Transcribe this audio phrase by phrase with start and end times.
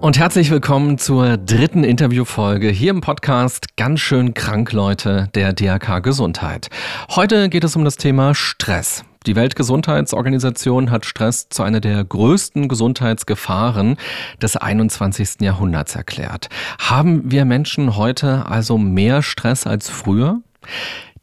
[0.00, 5.98] und herzlich willkommen zur dritten Interviewfolge hier im Podcast Ganz schön krank, Leute, der DRK
[5.98, 6.68] Gesundheit.
[7.10, 9.04] Heute geht es um das Thema Stress.
[9.26, 13.96] Die Weltgesundheitsorganisation hat Stress zu einer der größten Gesundheitsgefahren
[14.40, 15.40] des 21.
[15.40, 16.48] Jahrhunderts erklärt.
[16.78, 20.40] Haben wir Menschen heute also mehr Stress als früher?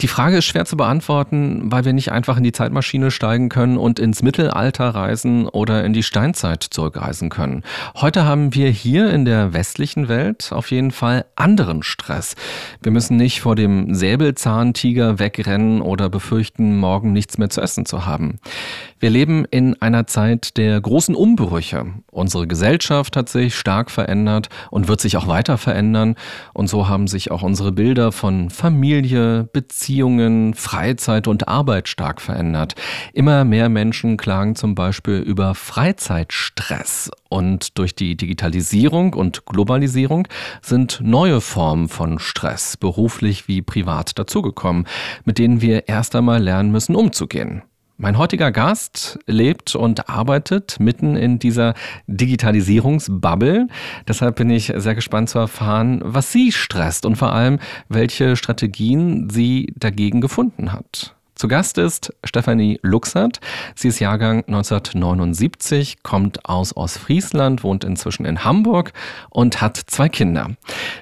[0.01, 3.77] Die Frage ist schwer zu beantworten, weil wir nicht einfach in die Zeitmaschine steigen können
[3.77, 7.63] und ins Mittelalter reisen oder in die Steinzeit zurückreisen können.
[7.95, 12.35] Heute haben wir hier in der westlichen Welt auf jeden Fall anderen Stress.
[12.81, 18.05] Wir müssen nicht vor dem Säbelzahntiger wegrennen oder befürchten, morgen nichts mehr zu essen zu
[18.05, 18.39] haben.
[18.99, 21.85] Wir leben in einer Zeit der großen Umbrüche.
[22.11, 26.15] Unsere Gesellschaft hat sich stark verändert und wird sich auch weiter verändern.
[26.53, 32.19] Und so haben sich auch unsere Bilder von Familie, Beziehung, Beziehungen, Freizeit und Arbeit stark
[32.19, 32.73] verändert.
[33.13, 37.11] Immer mehr Menschen klagen zum Beispiel über Freizeitstress.
[37.29, 40.27] Und durch die Digitalisierung und Globalisierung
[40.63, 44.87] sind neue Formen von Stress, beruflich wie privat, dazugekommen,
[45.23, 47.61] mit denen wir erst einmal lernen müssen, umzugehen.
[47.97, 51.75] Mein heutiger Gast lebt und arbeitet mitten in dieser
[52.07, 53.67] Digitalisierungsbubble.
[54.05, 57.57] Deshalb bin ich sehr gespannt zu erfahren, was sie stresst und vor allem,
[57.87, 61.15] welche Strategien sie dagegen gefunden hat.
[61.35, 63.41] Zu Gast ist Stefanie Luxert.
[63.75, 68.93] Sie ist Jahrgang 1979, kommt aus Ostfriesland, wohnt inzwischen in Hamburg
[69.29, 70.51] und hat zwei Kinder.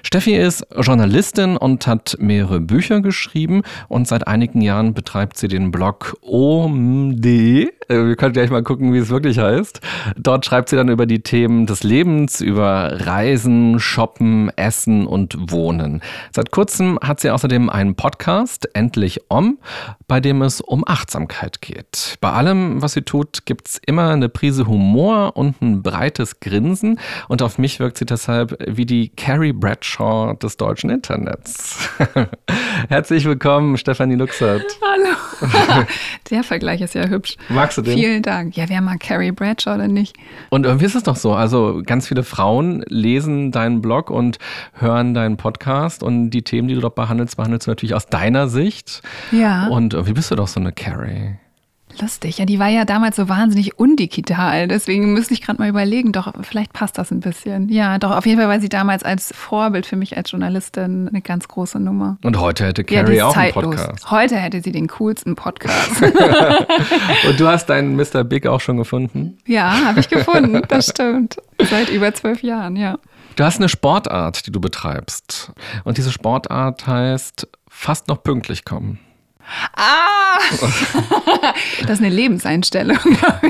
[0.02, 5.70] Steffi ist Journalistin und hat mehrere Bücher geschrieben und seit einigen Jahren betreibt sie den
[5.70, 7.24] Blog OMD.
[7.24, 9.80] Äh, wir können gleich mal gucken, wie es wirklich heißt.
[10.16, 16.02] Dort schreibt sie dann über die Themen des Lebens, über Reisen, Shoppen, Essen und Wohnen.
[16.32, 19.58] Seit kurzem hat sie außerdem einen Podcast, Endlich Om,
[20.06, 22.16] bei dem es um Achtsamkeit geht.
[22.20, 27.00] Bei allem, was sie tut, gibt es immer eine Prise Humor und ein breites Grinsen.
[27.28, 31.88] Und auf mich wirkt sie deshalb wie die Carrie Bradshaw des deutschen Internets.
[32.88, 34.64] Herzlich willkommen, Stefanie Luxert.
[34.82, 35.14] Hallo.
[36.30, 37.36] Der Vergleich ist ja hübsch.
[37.48, 37.98] Magst du den?
[37.98, 38.56] Vielen Dank.
[38.56, 40.16] Ja, wer mag Carrie Bradshaw denn nicht?
[40.50, 41.32] Und irgendwie ist es doch so.
[41.32, 44.38] Also ganz viele Frauen lesen deinen Blog und
[44.74, 48.48] hören deinen Podcast und die Themen, die du dort behandelst, behandelst du natürlich aus deiner
[48.48, 49.02] Sicht.
[49.32, 49.68] Ja.
[49.68, 51.36] Und irgendwie bist du doch so eine Carrie.
[52.00, 52.38] Lustig.
[52.38, 54.66] Ja, die war ja damals so wahnsinnig undigital.
[54.66, 57.68] Deswegen müsste ich gerade mal überlegen, doch, vielleicht passt das ein bisschen.
[57.68, 61.20] Ja, doch, auf jeden Fall war sie damals als Vorbild für mich als Journalistin eine
[61.20, 62.18] ganz große Nummer.
[62.24, 63.76] Und heute hätte Carrie ja, auch einen zeitlos.
[63.76, 64.10] Podcast.
[64.10, 66.02] Heute hätte sie den coolsten Podcast.
[67.28, 68.24] Und du hast deinen Mr.
[68.24, 69.38] Big auch schon gefunden?
[69.46, 70.62] ja, habe ich gefunden.
[70.68, 71.36] Das stimmt.
[71.60, 72.98] Seit über zwölf Jahren, ja.
[73.36, 75.52] Du hast eine Sportart, die du betreibst.
[75.84, 78.98] Und diese Sportart heißt fast noch pünktlich kommen.
[79.76, 80.38] Ah!
[81.82, 82.98] das ist eine Lebenseinstellung.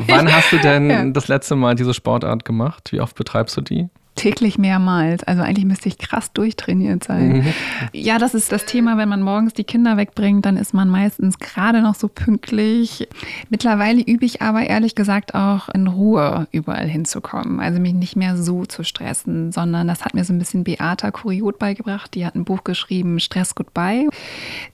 [0.07, 1.05] Wann hast du denn Ja.
[1.07, 2.91] das letzte Mal diese Sportart gemacht?
[2.93, 3.89] Wie oft betreibst du die?
[4.15, 5.25] Täglich mehrmals.
[5.25, 7.53] Also eigentlich müsste ich krass durchtrainiert sein.
[7.93, 11.39] Ja, das ist das Thema, wenn man morgens die Kinder wegbringt, dann ist man meistens
[11.39, 13.09] gerade noch so pünktlich.
[13.51, 17.59] Mittlerweile übe ich aber ehrlich gesagt auch in Ruhe überall hinzukommen.
[17.59, 21.11] Also mich nicht mehr so zu stressen, sondern das hat mir so ein bisschen Beata
[21.11, 22.15] Kuriot beigebracht.
[22.15, 24.09] Die hat ein Buch geschrieben, Stress Goodbye.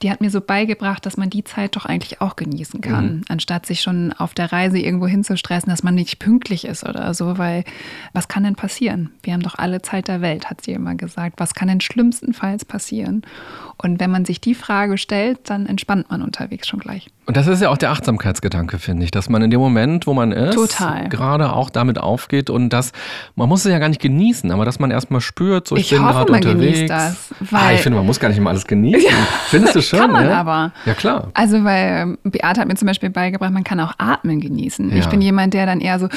[0.02, 3.64] Die hat mir so beigebracht, dass man die Zeit doch eigentlich auch genießen kann, anstatt
[3.64, 7.64] sich schon auf der Reise irgendwo hinzustressen, dass man nicht pünktlich ist oder so, weil
[8.12, 9.10] was kann denn passieren?
[9.22, 11.34] Wir haben doch alle Zeit der Welt, hat sie immer gesagt.
[11.38, 13.22] Was kann denn schlimmstenfalls passieren?
[13.76, 17.06] Und wenn man sich die Frage stellt, dann entspannt man unterwegs schon gleich.
[17.26, 20.12] Und das ist ja auch der Achtsamkeitsgedanke, finde ich, dass man in dem Moment, wo
[20.14, 21.08] man ist, Total.
[21.08, 22.92] gerade auch damit aufgeht und das,
[23.36, 25.90] man muss es ja gar nicht genießen, aber dass man erstmal spürt, so ich, Ich
[25.98, 26.78] bin gerade man unterwegs.
[26.80, 29.08] genießt das, ah, ich finde, man muss gar nicht immer alles genießen.
[29.46, 30.00] Findest du schon?
[30.00, 30.40] Kann man ja?
[30.40, 30.72] aber.
[30.84, 31.30] Ja, klar.
[31.34, 34.90] Also, weil Beate hat mir zum Beispiel beigebracht, man kann auch atmen genießen.
[34.96, 35.10] Ich Ja.
[35.10, 36.08] bin jemand, der dann eher so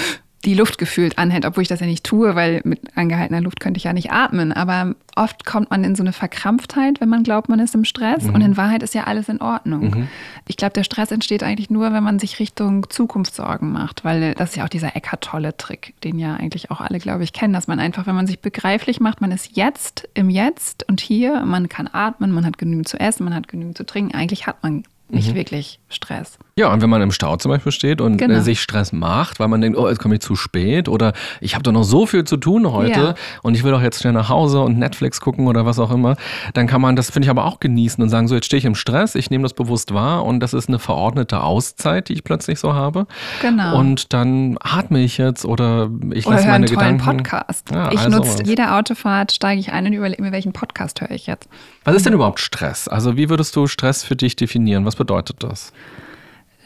[0.46, 3.78] die Luft gefühlt anhält, obwohl ich das ja nicht tue, weil mit angehaltener Luft könnte
[3.78, 4.52] ich ja nicht atmen.
[4.52, 8.26] Aber oft kommt man in so eine Verkrampftheit, wenn man glaubt, man ist im Stress.
[8.26, 10.08] Und in Wahrheit ist ja alles in Ordnung.
[10.48, 14.34] Ich glaube, der Stress entsteht eigentlich nur, wenn man sich Richtung Zukunft Sorgen macht, weil
[14.34, 17.54] das ist ja auch dieser Eckart Tolle-Trick, den ja eigentlich auch alle, glaube ich, kennen,
[17.54, 21.46] dass man einfach, wenn man sich begreiflich macht, man ist jetzt im Jetzt und hier,
[21.46, 24.14] man kann atmen, man hat genügend zu essen, man hat genügend zu trinken.
[24.14, 26.38] Eigentlich hat man nicht wirklich Stress.
[26.58, 28.40] Ja, und wenn man im Stau zum Beispiel steht und äh, Genau.
[28.42, 31.64] sich Stress macht, weil man denkt, oh, jetzt komme ich zu spät oder ich habe
[31.64, 33.16] doch noch so viel zu tun heute Ja.
[33.42, 36.16] und ich will doch jetzt schnell nach Hause und Netflix gucken oder was auch immer,
[36.54, 38.66] dann kann man das, finde ich, aber auch genießen und sagen, so jetzt stehe ich
[38.66, 42.24] im Stress, ich nehme das bewusst wahr und das ist eine verordnete Auszeit, die ich
[42.24, 43.08] plötzlich so habe.
[43.42, 43.78] Genau.
[43.80, 47.24] Und dann atme ich jetzt oder ich lasse höre einen meine tollen Gedanken.
[47.24, 47.72] Podcast.
[47.72, 48.48] Ja, ich all nutze sowas.
[48.48, 51.50] jede Autofahrt, steige ich ein und überlege mir, welchen Podcast höre ich jetzt.
[51.84, 52.88] Was ist denn überhaupt Stress?
[52.88, 54.86] Also wie würdest du Stress für dich definieren?
[54.86, 55.74] Was bedeutet das?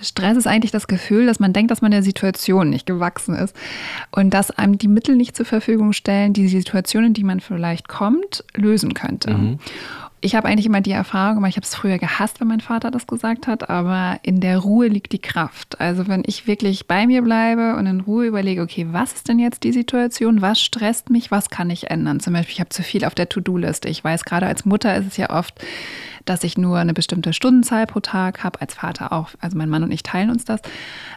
[0.02, 3.56] Stress ist eigentlich das Gefühl, dass man denkt, dass man der Situation nicht gewachsen ist
[4.12, 8.44] und dass einem die Mittel nicht zur Verfügung stellen, die Situationen, die man vielleicht kommt,
[8.56, 9.58] lösen könnte.
[10.20, 12.90] Ich habe eigentlich immer die Erfahrung gemacht, ich habe es früher gehasst, wenn mein Vater
[12.90, 15.80] das gesagt hat, aber in der Ruhe liegt die Kraft.
[15.80, 19.38] Also wenn ich wirklich bei mir bleibe und in Ruhe überlege, okay, was ist denn
[19.38, 22.20] jetzt die Situation, was stresst mich, was kann ich ändern?
[22.20, 23.90] Zum Beispiel, ich habe zu viel auf der To-Do-Liste.
[23.90, 25.64] Ich weiß, gerade als Mutter ist es ja oft,
[26.26, 29.30] dass ich nur eine bestimmte Stundenzahl pro Tag habe, als Vater auch.
[29.40, 30.62] Also mein Mann und ich teilen uns das.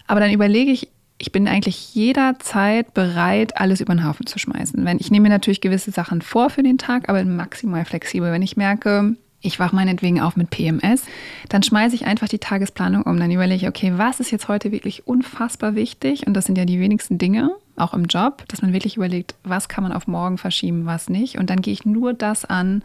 [0.06, 0.88] Aber dann überlege ich,
[1.20, 4.82] ich bin eigentlich jederzeit bereit, alles über den Haufen zu schmeißen.
[4.86, 8.32] Wenn ich nehme mir natürlich gewisse Sachen vor für den Tag, aber maximal flexibel.
[8.32, 11.04] Wenn ich merke, ich wache meinetwegen auf mit PMS,
[11.50, 13.18] dann schmeiße ich einfach die Tagesplanung um.
[13.18, 16.26] Dann überlege ich, okay, was ist jetzt heute wirklich unfassbar wichtig?
[16.26, 19.68] Und das sind ja die wenigsten Dinge, auch im Job, dass man wirklich überlegt, was
[19.68, 21.36] kann man auf morgen verschieben, was nicht.
[21.38, 22.82] Und dann gehe ich nur das an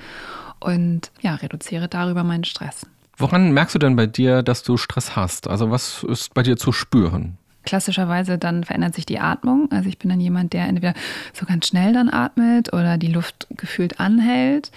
[0.60, 2.86] und ja, reduziere darüber meinen Stress.
[3.16, 5.48] Woran merkst du denn bei dir, dass du Stress hast?
[5.48, 7.38] Also was ist bei dir zu spüren?
[7.66, 9.72] Klassischerweise dann verändert sich die Atmung.
[9.72, 10.94] Also ich bin dann jemand, der entweder
[11.34, 14.72] so ganz schnell dann atmet oder die Luft gefühlt anhält.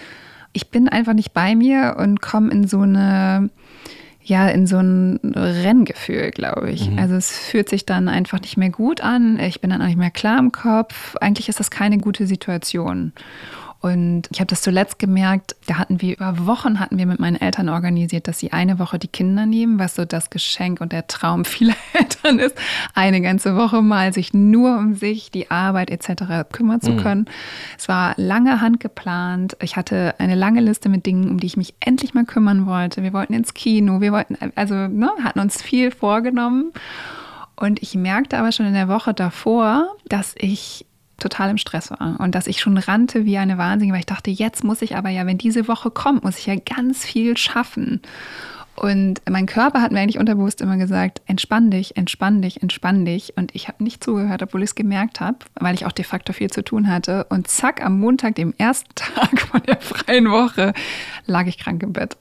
[0.52, 3.50] Ich bin einfach nicht bei mir und komme in so eine,
[4.22, 6.90] ja, in so ein Renngefühl, glaube ich.
[6.98, 9.38] Also es fühlt sich dann einfach nicht mehr gut an.
[9.38, 11.16] Ich bin dann auch nicht mehr klar im Kopf.
[11.16, 13.12] Eigentlich ist das keine gute Situation.
[13.80, 17.40] Und ich habe das zuletzt gemerkt, da hatten wir über Wochen hatten wir mit meinen
[17.40, 21.06] Eltern organisiert, dass sie eine Woche die Kinder nehmen, was so das Geschenk und der
[21.06, 22.56] Traum vieler Eltern ist,
[22.94, 26.50] eine ganze Woche mal sich nur um sich, die Arbeit etc.
[26.50, 27.26] kümmern zu können.
[27.78, 29.56] Es war lange Hand geplant.
[29.62, 33.04] Ich hatte eine lange Liste mit Dingen, um die ich mich endlich mal kümmern wollte.
[33.04, 36.72] Wir wollten ins Kino, wir wollten also ne, hatten uns viel vorgenommen.
[37.54, 40.86] Und ich merkte aber schon in der Woche davor, dass ich
[41.18, 44.30] total im Stress war und dass ich schon rannte wie eine Wahnsinnige, weil ich dachte,
[44.30, 48.00] jetzt muss ich aber ja, wenn diese Woche kommt, muss ich ja ganz viel schaffen.
[48.78, 53.36] Und mein Körper hat mir eigentlich unterbewusst immer gesagt, entspann dich, entspann dich, entspann dich.
[53.36, 56.32] Und ich habe nicht zugehört, obwohl ich es gemerkt habe, weil ich auch de facto
[56.32, 57.24] viel zu tun hatte.
[57.24, 60.74] Und zack, am Montag, dem ersten Tag von der freien Woche,
[61.26, 62.16] lag ich krank im Bett.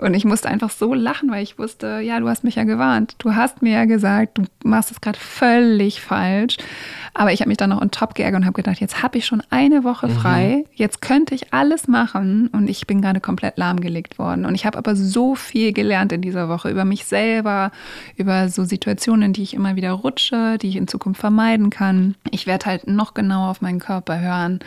[0.00, 3.16] Und ich musste einfach so lachen, weil ich wusste, ja, du hast mich ja gewarnt.
[3.18, 6.56] Du hast mir ja gesagt, du machst es gerade völlig falsch.
[7.14, 9.26] Aber ich habe mich dann noch on top geärgert und habe gedacht, jetzt habe ich
[9.26, 10.64] schon eine Woche frei.
[10.74, 12.48] Jetzt könnte ich alles machen.
[12.48, 14.44] Und ich bin gerade komplett lahmgelegt worden.
[14.44, 17.72] Und ich habe aber so viel gelernt in dieser Woche über mich selber,
[18.16, 22.14] über so Situationen, in die ich immer wieder rutsche, die ich in Zukunft vermeiden kann.
[22.30, 24.60] Ich werde halt noch genauer auf meinen Körper hören.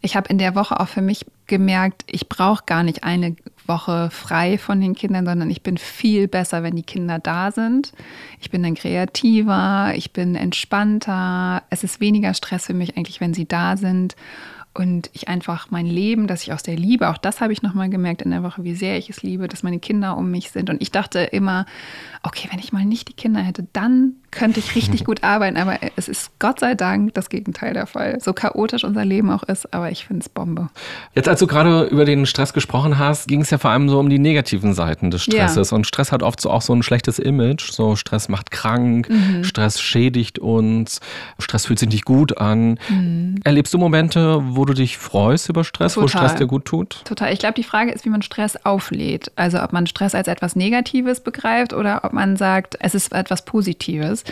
[0.00, 4.10] Ich habe in der Woche auch für mich gemerkt, ich brauche gar nicht eine Woche
[4.10, 7.92] frei von den Kindern, sondern ich bin viel besser, wenn die Kinder da sind.
[8.40, 11.62] Ich bin dann kreativer, ich bin entspannter.
[11.70, 14.16] Es ist weniger Stress für mich eigentlich, wenn sie da sind.
[14.76, 17.88] Und ich einfach mein Leben, das ich aus der Liebe, auch das habe ich nochmal
[17.88, 20.68] gemerkt in der Woche, wie sehr ich es liebe, dass meine Kinder um mich sind.
[20.68, 21.64] Und ich dachte immer,
[22.24, 25.56] okay, wenn ich mal nicht die Kinder hätte, dann könnte ich richtig gut arbeiten.
[25.56, 28.18] Aber es ist Gott sei Dank das Gegenteil der Fall.
[28.20, 30.70] So chaotisch unser Leben auch ist, aber ich finde es Bombe.
[31.14, 34.00] Jetzt, als du gerade über den Stress gesprochen hast, ging es ja vor allem so
[34.00, 35.72] um die negativen Seiten des Stresses.
[35.72, 37.70] Und Stress hat oft so auch so ein schlechtes Image.
[37.70, 39.08] So Stress macht krank,
[39.42, 41.00] Stress schädigt uns,
[41.38, 42.80] Stress fühlt sich nicht gut an.
[43.44, 46.28] Erlebst du Momente, wo du dich freust über Stress, wo Total.
[46.28, 47.02] Stress dir gut tut?
[47.04, 47.32] Total.
[47.32, 49.32] Ich glaube, die Frage ist, wie man Stress auflädt.
[49.36, 53.44] Also ob man Stress als etwas Negatives begreift oder ob man sagt, es ist etwas
[53.44, 54.24] Positives.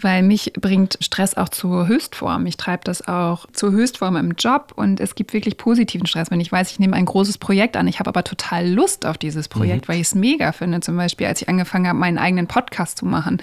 [0.00, 2.46] Weil mich bringt Stress auch zur Höchstform.
[2.46, 6.30] Ich treibe das auch zur Höchstform im Job und es gibt wirklich positiven Stress.
[6.30, 9.18] Wenn ich weiß, ich nehme ein großes Projekt an, ich habe aber total Lust auf
[9.18, 10.80] dieses Projekt, weil ich es mega finde.
[10.80, 13.38] Zum Beispiel, als ich angefangen habe, meinen eigenen Podcast zu machen.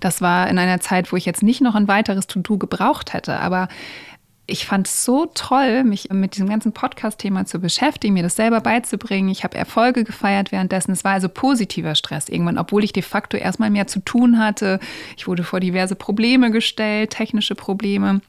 [0.00, 3.38] Das war in einer Zeit, wo ich jetzt nicht noch ein weiteres To-Do gebraucht hätte.
[3.40, 3.68] Aber
[4.46, 8.60] ich fand es so toll, mich mit diesem ganzen Podcast-Thema zu beschäftigen, mir das selber
[8.60, 9.28] beizubringen.
[9.28, 10.92] Ich habe Erfolge gefeiert währenddessen.
[10.92, 14.78] Es war also positiver Stress irgendwann, obwohl ich de facto erstmal mehr zu tun hatte.
[15.16, 18.20] Ich wurde vor diverse Probleme gestellt, technische Probleme.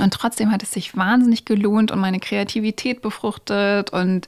[0.00, 4.26] Und trotzdem hat es sich wahnsinnig gelohnt und meine Kreativität befruchtet und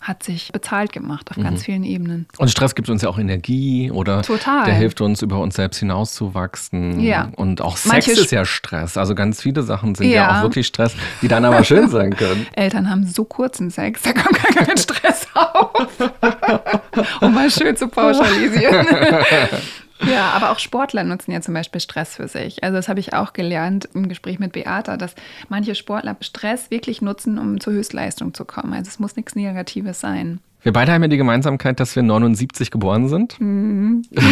[0.00, 2.26] hat sich bezahlt gemacht auf ganz vielen Ebenen.
[2.38, 4.64] Und Stress gibt uns ja auch Energie oder Total.
[4.64, 7.00] der hilft uns, über uns selbst hinauszuwachsen.
[7.00, 7.30] Ja.
[7.36, 8.96] Und auch Sex Manche ist ja Stress.
[8.96, 10.38] Also ganz viele Sachen sind ja, Ja.
[10.38, 12.46] auch wirklich Stress, die dann aber schön sein können.
[12.52, 15.86] Eltern haben so kurzen Sex, da kommt gar kein Stress auf.
[17.20, 18.86] um mal schön zu pauschalisieren.
[20.06, 22.62] Ja, aber auch Sportler nutzen ja zum Beispiel Stress für sich.
[22.62, 25.14] Also das habe ich auch gelernt im Gespräch mit Beata, dass
[25.48, 28.72] manche Sportler Stress wirklich nutzen, um zur Höchstleistung zu kommen.
[28.72, 30.40] Also es muss nichts Negatives sein.
[30.62, 33.40] Wir beide haben ja die Gemeinsamkeit, dass wir 79 geboren sind.
[33.40, 34.02] Mhm.
[34.10, 34.22] ja,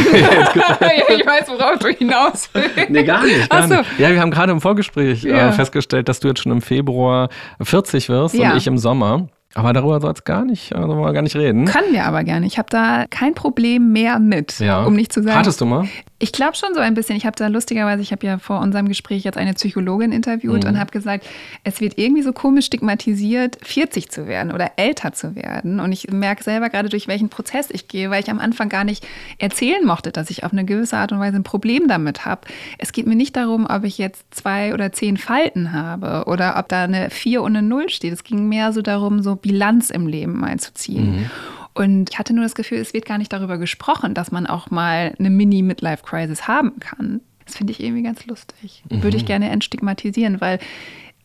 [1.09, 2.91] ich weiß, worauf du hinaus willst.
[2.91, 3.49] Nee, gar nicht.
[3.49, 3.75] Gar so.
[3.77, 3.99] nicht.
[3.99, 5.49] Ja, wir haben gerade im Vorgespräch äh, ja.
[5.49, 7.29] äh, festgestellt, dass du jetzt schon im Februar
[7.63, 8.51] 40 wirst ja.
[8.51, 9.29] und ich im Sommer.
[9.57, 11.65] Aber darüber soll es gar nicht, also wollen wir gar nicht reden.
[11.65, 12.45] Können wir aber gerne.
[12.47, 14.85] Ich habe da kein Problem mehr mit, ja.
[14.85, 15.35] um nicht zu sagen.
[15.35, 15.89] Hattest du mal?
[16.19, 17.17] Ich glaube schon so ein bisschen.
[17.17, 20.71] Ich habe da lustigerweise, ich habe ja vor unserem Gespräch jetzt eine Psychologin interviewt mhm.
[20.71, 21.27] und habe gesagt,
[21.65, 25.81] es wird irgendwie so komisch stigmatisiert, 40 zu werden oder älter zu werden.
[25.81, 28.85] Und ich merke selber gerade, durch welchen Prozess ich gehe, weil ich am Anfang gar
[28.85, 29.07] nicht
[29.39, 32.43] erzählen mochte, dass ich auf eine gewisse Art und Weise ein Problem damit habe.
[32.77, 36.69] Es geht mir nicht darum, ob ich jetzt zwei oder zehn Falten habe oder ob
[36.69, 38.13] da eine vier und eine Null steht.
[38.13, 41.17] Es ging mehr so darum, so Bilanz im Leben einzuziehen.
[41.17, 41.31] Mhm.
[41.73, 44.71] Und ich hatte nur das Gefühl, es wird gar nicht darüber gesprochen, dass man auch
[44.71, 47.21] mal eine Mini-Midlife-Crisis haben kann.
[47.45, 48.83] Das finde ich irgendwie ganz lustig.
[48.91, 49.05] Mhm.
[49.05, 50.59] Würde ich gerne entstigmatisieren, weil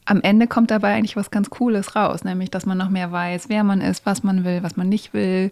[0.05, 3.49] am Ende kommt dabei eigentlich was ganz Cooles raus, nämlich dass man noch mehr weiß,
[3.49, 5.51] wer man ist, was man will, was man nicht will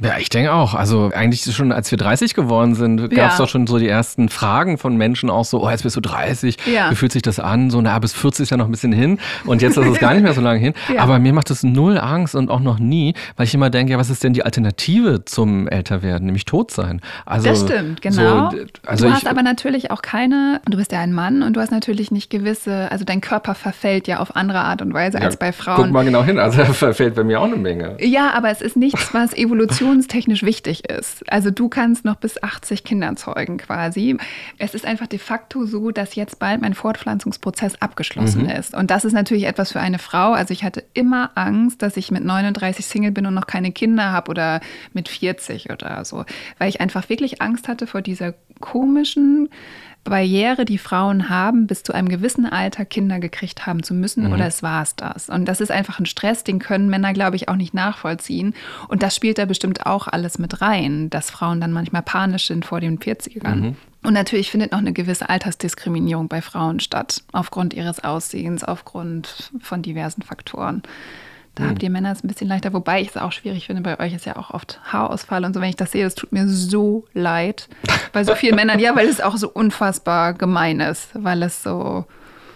[0.00, 0.74] ja, ich denke auch.
[0.74, 3.38] Also eigentlich schon, als wir 30 geworden sind, gab es ja.
[3.38, 6.56] doch schon so die ersten Fragen von Menschen auch so, oh, jetzt bist du 30,
[6.72, 6.90] ja.
[6.90, 7.70] wie fühlt sich das an?
[7.70, 10.14] So, na, bis 40 ist ja noch ein bisschen hin und jetzt ist es gar
[10.14, 10.74] nicht mehr so lange hin.
[10.88, 11.02] Ja.
[11.02, 13.98] Aber mir macht das null Angst und auch noch nie, weil ich immer denke, ja,
[13.98, 16.24] was ist denn die Alternative zum Älterwerden?
[16.24, 17.02] Nämlich tot sein.
[17.26, 18.50] Also, das stimmt, genau.
[18.50, 21.60] So, also du hast aber natürlich auch keine, du bist ja ein Mann und du
[21.60, 25.36] hast natürlich nicht gewisse, also dein Körper verfällt ja auf andere Art und Weise als
[25.36, 25.76] bei Frauen.
[25.76, 27.96] Guck mal genau hin, also er verfällt bei mir auch eine Menge.
[28.00, 31.30] Ja, aber es ist nichts, was Evolution evolutionstechnisch wichtig ist.
[31.30, 34.16] Also du kannst noch bis 80 Kinder zeugen quasi.
[34.58, 38.50] Es ist einfach de facto so, dass jetzt bald mein Fortpflanzungsprozess abgeschlossen mhm.
[38.50, 38.74] ist.
[38.74, 40.32] Und das ist natürlich etwas für eine Frau.
[40.32, 44.12] Also ich hatte immer Angst, dass ich mit 39 Single bin und noch keine Kinder
[44.12, 44.60] habe oder
[44.92, 46.24] mit 40 oder so.
[46.58, 49.48] Weil ich einfach wirklich Angst hatte vor dieser komischen
[50.08, 54.32] Barriere, die Frauen haben, bis zu einem gewissen Alter Kinder gekriegt haben zu müssen mhm.
[54.32, 55.28] oder es war es das.
[55.28, 58.54] Und das ist einfach ein Stress, den können Männer, glaube ich, auch nicht nachvollziehen.
[58.88, 62.64] Und das spielt da bestimmt auch alles mit rein, dass Frauen dann manchmal panisch sind
[62.64, 63.54] vor den 40ern.
[63.54, 63.76] Mhm.
[64.04, 69.82] Und natürlich findet noch eine gewisse Altersdiskriminierung bei Frauen statt, aufgrund ihres Aussehens, aufgrund von
[69.82, 70.82] diversen Faktoren.
[71.58, 71.70] Da hm.
[71.70, 73.82] habt ihr Männer es ein bisschen leichter, wobei ich es auch schwierig finde.
[73.82, 75.60] Bei euch ist ja auch oft Haarausfall und so.
[75.60, 77.68] Wenn ich das sehe, das tut mir so leid.
[78.12, 82.04] Bei so vielen Männern, ja, weil es auch so unfassbar gemein ist, weil es so.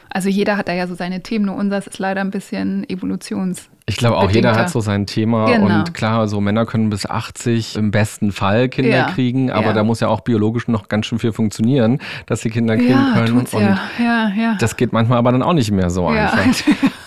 [0.08, 3.70] Also jeder hat da ja so seine Themen, nur unseres ist leider ein bisschen evolutions.
[3.86, 5.46] Ich glaube auch, jeder hat so sein Thema.
[5.46, 5.78] Genau.
[5.78, 9.04] Und klar, so Männer können bis 80 im besten Fall Kinder ja.
[9.10, 9.72] kriegen, aber ja.
[9.72, 13.12] da muss ja auch biologisch noch ganz schön viel funktionieren, dass sie Kinder kriegen ja,
[13.14, 13.38] können.
[13.38, 14.56] und ja.
[14.60, 16.38] das geht manchmal aber dann auch nicht mehr so einfach.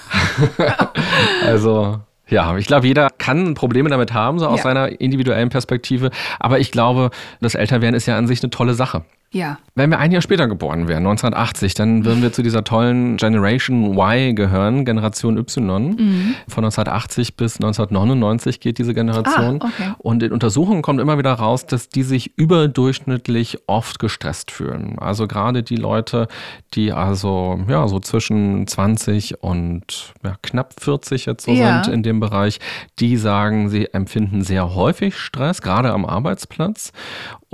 [1.46, 2.00] also.
[2.28, 4.64] Ja, ich glaube, jeder kann Probleme damit haben, so aus ja.
[4.64, 6.10] seiner individuellen Perspektive.
[6.40, 9.04] Aber ich glaube, das Älterwerden ist ja an sich eine tolle Sache.
[9.36, 9.58] Ja.
[9.76, 13.98] Wenn wir ein Jahr später geboren wären, 1980, dann würden wir zu dieser tollen Generation
[13.98, 15.90] Y gehören, Generation Y.
[15.90, 16.36] Mhm.
[16.48, 19.60] Von 1980 bis 1999 geht diese Generation.
[19.62, 19.94] Ah, okay.
[19.98, 24.98] Und in Untersuchungen kommt immer wieder raus, dass die sich überdurchschnittlich oft gestresst fühlen.
[25.00, 26.30] Also gerade die Leute,
[26.74, 31.84] die also ja so zwischen 20 und ja, knapp 40 jetzt so ja.
[31.84, 32.62] sind in dem Bereich,
[33.00, 36.94] die sagen, sie empfinden sehr häufig Stress, gerade am Arbeitsplatz.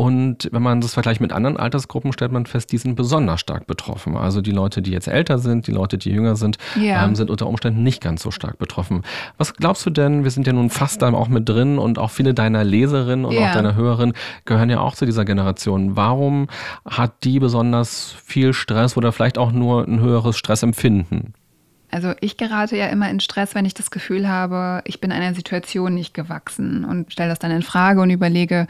[0.02, 3.66] Und wenn man das vergleicht mit anderen Altersgruppen, stellt man fest, die sind besonders stark
[3.66, 4.18] betroffen.
[4.18, 7.06] Also die Leute, die jetzt älter sind, die Leute, die jünger sind, ja.
[7.06, 9.04] ähm, sind unter Umständen nicht ganz so stark betroffen.
[9.38, 12.12] Was glaubst du denn, wir sind ja nun fast da auch mit drin und auch
[12.12, 13.50] viele deiner Leserinnen und ja.
[13.50, 15.96] auch deiner Hörerinnen gehören ja auch zu dieser Generation.
[15.96, 16.48] Warum
[16.86, 21.34] hat die besonders viel Stress oder vielleicht auch nur ein höheres Stressempfinden?
[21.92, 25.36] Also ich gerate ja immer in Stress, wenn ich das Gefühl habe, ich bin einer
[25.36, 28.68] Situation nicht gewachsen und stelle das dann in Frage und überlege,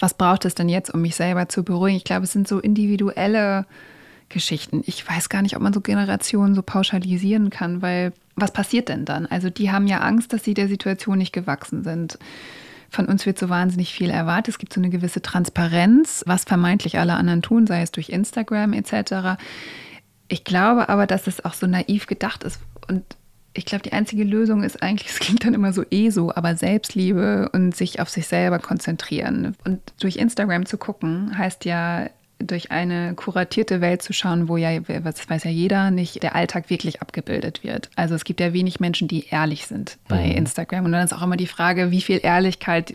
[0.00, 1.96] was braucht es denn jetzt, um mich selber zu beruhigen?
[1.96, 3.66] Ich glaube, es sind so individuelle
[4.30, 4.82] Geschichten.
[4.86, 9.04] Ich weiß gar nicht, ob man so Generationen so pauschalisieren kann, weil was passiert denn
[9.04, 9.26] dann?
[9.26, 12.18] Also die haben ja Angst, dass sie der Situation nicht gewachsen sind.
[12.88, 14.54] Von uns wird so wahnsinnig viel erwartet.
[14.54, 18.72] Es gibt so eine gewisse Transparenz, was vermeintlich alle anderen tun, sei es durch Instagram
[18.72, 19.38] etc.
[20.28, 23.04] Ich glaube aber, dass es auch so naiv gedacht ist und
[23.52, 26.56] ich glaube, die einzige Lösung ist eigentlich, es klingt dann immer so eh so, aber
[26.56, 29.56] Selbstliebe und sich auf sich selber konzentrieren.
[29.64, 32.08] Und durch Instagram zu gucken, heißt ja,
[32.40, 36.70] durch eine kuratierte Welt zu schauen, wo ja, das weiß ja jeder, nicht der Alltag
[36.70, 37.90] wirklich abgebildet wird.
[37.96, 40.32] Also es gibt ja wenig Menschen, die ehrlich sind bei mhm.
[40.32, 40.84] Instagram.
[40.84, 42.92] Und dann ist auch immer die Frage, wie viel Ehrlichkeit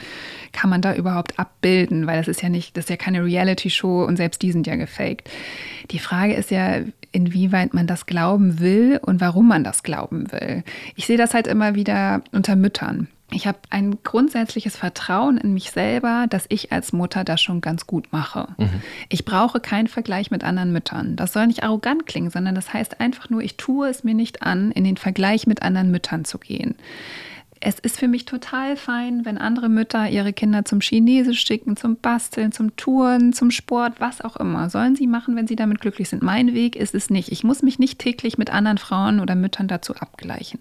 [0.51, 2.07] kann man da überhaupt abbilden?
[2.07, 4.75] Weil das ist ja nicht, das ist ja keine Reality-Show und selbst die sind ja
[4.75, 5.29] gefaked.
[5.91, 10.63] Die Frage ist ja, inwieweit man das glauben will und warum man das glauben will.
[10.95, 13.07] Ich sehe das halt immer wieder unter Müttern.
[13.31, 17.87] Ich habe ein grundsätzliches Vertrauen in mich selber, dass ich als Mutter das schon ganz
[17.87, 18.49] gut mache.
[18.57, 18.81] Mhm.
[19.09, 21.15] Ich brauche keinen Vergleich mit anderen Müttern.
[21.15, 24.43] Das soll nicht arrogant klingen, sondern das heißt einfach nur, ich tue es mir nicht
[24.43, 26.75] an, in den Vergleich mit anderen Müttern zu gehen
[27.67, 31.95] es ist für mich total fein, wenn andere Mütter ihre Kinder zum Chinesisch schicken, zum
[31.95, 34.69] Basteln, zum Touren, zum Sport, was auch immer.
[34.69, 36.21] Sollen sie machen, wenn sie damit glücklich sind.
[36.21, 37.31] Mein Weg ist es nicht.
[37.31, 40.59] Ich muss mich nicht täglich mit anderen Frauen oder Müttern dazu abgleichen.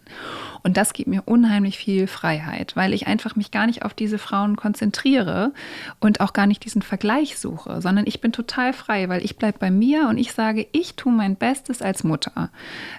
[0.63, 4.17] Und das gibt mir unheimlich viel Freiheit, weil ich einfach mich gar nicht auf diese
[4.17, 5.53] Frauen konzentriere
[6.01, 9.59] und auch gar nicht diesen Vergleich suche, sondern ich bin total frei, weil ich bleibe
[9.59, 12.49] bei mir und ich sage, ich tue mein Bestes als Mutter.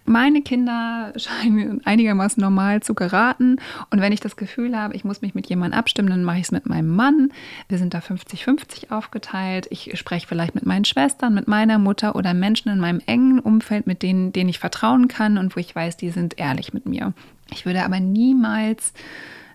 [0.06, 3.58] Meine Kinder scheinen einigermaßen normal zu geraten
[3.96, 6.44] und wenn ich das Gefühl habe, ich muss mich mit jemandem abstimmen, dann mache ich
[6.44, 7.32] es mit meinem Mann.
[7.70, 9.68] Wir sind da 50-50 aufgeteilt.
[9.70, 13.88] Ich spreche vielleicht mit meinen Schwestern, mit meiner Mutter oder Menschen in meinem engen Umfeld,
[13.88, 17.14] mit denen, denen ich vertrauen kann und wo ich weiß, die sind ehrlich mit mir.
[17.54, 18.92] Ich würde aber niemals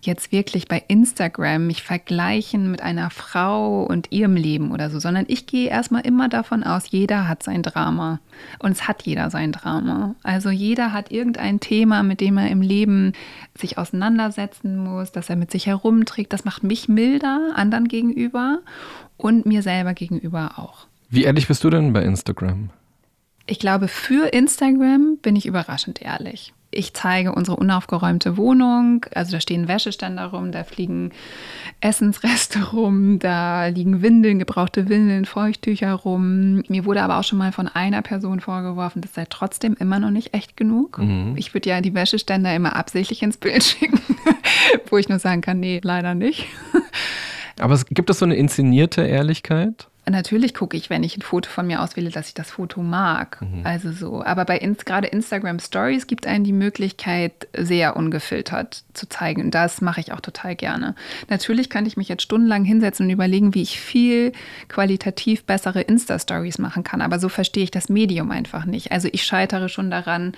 [0.02, 5.25] jetzt wirklich bei Instagram mich vergleichen mit einer Frau und ihrem Leben oder so, sondern
[5.28, 8.21] ich gehe erstmal immer davon aus, jeder hat sein Drama.
[8.59, 10.14] Und es hat jeder sein Drama.
[10.23, 13.12] Also jeder hat irgendein Thema, mit dem er im Leben
[13.59, 16.33] sich auseinandersetzen muss, das er mit sich herumträgt.
[16.33, 18.61] Das macht mich milder anderen gegenüber
[19.16, 20.87] und mir selber gegenüber auch.
[21.11, 22.71] Wie ehrlich bist du denn bei Instagram?
[23.47, 26.54] Ich glaube, für Instagram bin ich überraschend ehrlich.
[26.72, 29.04] Ich zeige unsere unaufgeräumte Wohnung.
[29.12, 31.10] Also da stehen Wäscheständer rum, da fliegen
[31.80, 36.62] Essensreste rum, da liegen Windeln, gebrauchte Windeln, Feuchttücher rum.
[36.68, 40.10] Mir wurde aber auch schon mal von einer Person vorgeworfen, das sei trotzdem immer noch
[40.10, 40.98] nicht echt genug.
[40.98, 41.34] Mhm.
[41.36, 44.00] Ich würde ja die Wäscheständer immer absichtlich ins Bild schicken,
[44.88, 46.46] wo ich nur sagen kann, nee, leider nicht.
[47.58, 49.89] Aber es gibt es so eine inszenierte Ehrlichkeit?
[50.09, 53.40] Natürlich gucke ich, wenn ich ein Foto von mir auswähle, dass ich das Foto mag.
[53.42, 53.64] Mhm.
[53.64, 54.25] Also so.
[54.25, 59.42] Aber bei ins, gerade Instagram Stories gibt es einen die Möglichkeit, sehr ungefiltert zu zeigen.
[59.42, 60.95] Und das mache ich auch total gerne.
[61.28, 64.33] Natürlich könnte ich mich jetzt stundenlang hinsetzen und überlegen, wie ich viel
[64.69, 67.02] qualitativ bessere Insta-Stories machen kann.
[67.02, 68.92] Aber so verstehe ich das Medium einfach nicht.
[68.92, 70.33] Also ich scheitere schon daran,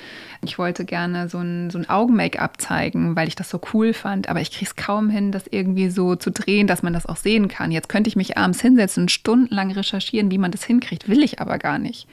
[0.44, 4.28] ich wollte gerne so ein, so ein Augen-Make-up zeigen, weil ich das so cool fand.
[4.28, 7.16] Aber ich kriege es kaum hin, das irgendwie so zu drehen, dass man das auch
[7.16, 7.70] sehen kann.
[7.70, 9.10] Jetzt könnte ich mich abends hinsetzen und
[9.52, 11.08] stundenlang lang recherchieren, wie man das hinkriegt.
[11.08, 12.08] Will ich aber gar nicht.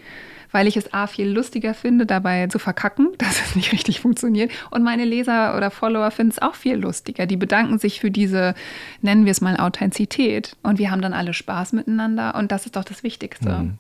[0.52, 4.52] Weil ich es A viel lustiger finde, dabei zu verkacken, dass es nicht richtig funktioniert.
[4.72, 7.26] Und meine Leser oder Follower finden es auch viel lustiger.
[7.26, 8.56] Die bedanken sich für diese,
[9.02, 10.56] nennen wir es mal, Authentizität.
[10.64, 12.36] Und wir haben dann alle Spaß miteinander.
[12.36, 13.50] Und das ist doch das Wichtigste.
[13.50, 13.78] Mhm.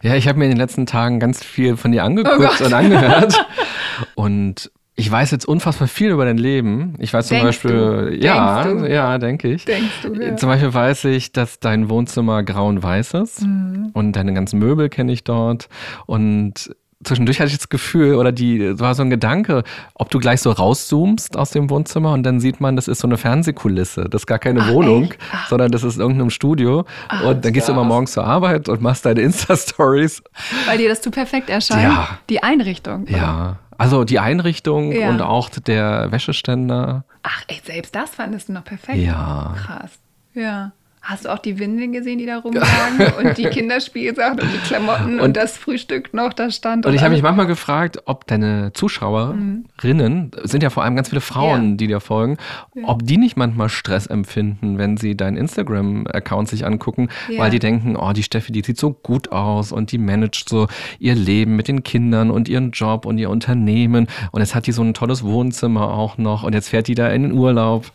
[0.00, 2.72] Ja, ich habe mir in den letzten Tagen ganz viel von dir angeguckt oh und
[2.72, 3.34] angehört.
[4.14, 6.94] und ich weiß jetzt unfassbar viel über dein Leben.
[6.98, 8.16] Ich weiß zum Denkst Beispiel, du?
[8.16, 9.64] ja, Denkst ja, denke ich.
[9.66, 10.36] Denkst du, ja.
[10.36, 13.90] Zum Beispiel weiß ich, dass dein Wohnzimmer grau-weiß ist mhm.
[13.92, 15.68] und deine ganzen Möbel kenne ich dort
[16.06, 20.40] und zwischendurch hatte ich das Gefühl oder die war so ein Gedanke, ob du gleich
[20.40, 24.08] so rauszoomst aus dem Wohnzimmer und dann sieht man, das ist so eine Fernsehkulisse.
[24.08, 25.12] Das ist gar keine Ach, Wohnung,
[25.48, 26.86] sondern das ist irgendeinem Studio.
[27.08, 30.22] Ach, und dann gehst du immer morgens zur Arbeit und machst deine Insta-Stories.
[30.66, 31.82] Weil dir das zu perfekt erscheint.
[31.82, 32.18] Ja.
[32.30, 33.06] Die Einrichtung.
[33.08, 33.58] Ja.
[33.78, 35.10] Also die Einrichtung ja.
[35.10, 37.04] und auch der Wäscheständer.
[37.22, 38.98] Ach, ey, selbst das fandest du noch perfekt.
[38.98, 39.54] Ja.
[39.56, 39.98] Krass.
[40.34, 40.72] Ja.
[41.08, 45.14] Hast du auch die Windeln gesehen, die da rumlagen und die Kinderspielsachen und die Klamotten
[45.14, 46.84] und, und, das Frühstück noch da stand?
[46.84, 50.30] Und, und ich habe mich manchmal gefragt, ob deine Zuschauerinnen, mhm.
[50.42, 51.76] sind ja vor allem ganz viele Frauen, ja.
[51.76, 52.38] die dir folgen,
[52.74, 52.82] ja.
[52.86, 57.38] ob die nicht manchmal Stress empfinden, wenn sie deinen Instagram-Account sich angucken, ja.
[57.38, 60.66] weil die denken, oh, die Steffi, die sieht so gut aus und die managt so
[60.98, 64.72] ihr Leben mit den Kindern und ihren Job und ihr Unternehmen und jetzt hat die
[64.72, 67.92] so ein tolles Wohnzimmer auch noch und jetzt fährt die da in den Urlaub.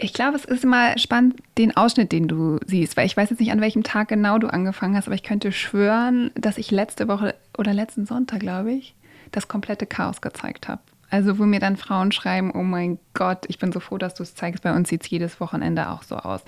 [0.00, 3.40] Ich glaube, es ist immer spannend, den Ausschnitt, den du siehst, weil ich weiß jetzt
[3.40, 7.08] nicht, an welchem Tag genau du angefangen hast, aber ich könnte schwören, dass ich letzte
[7.08, 8.94] Woche oder letzten Sonntag, glaube ich,
[9.32, 10.80] das komplette Chaos gezeigt habe.
[11.10, 14.22] Also wo mir dann Frauen schreiben, oh mein Gott, ich bin so froh, dass du
[14.22, 14.62] es zeigst.
[14.62, 16.42] Bei uns sieht es jedes Wochenende auch so aus.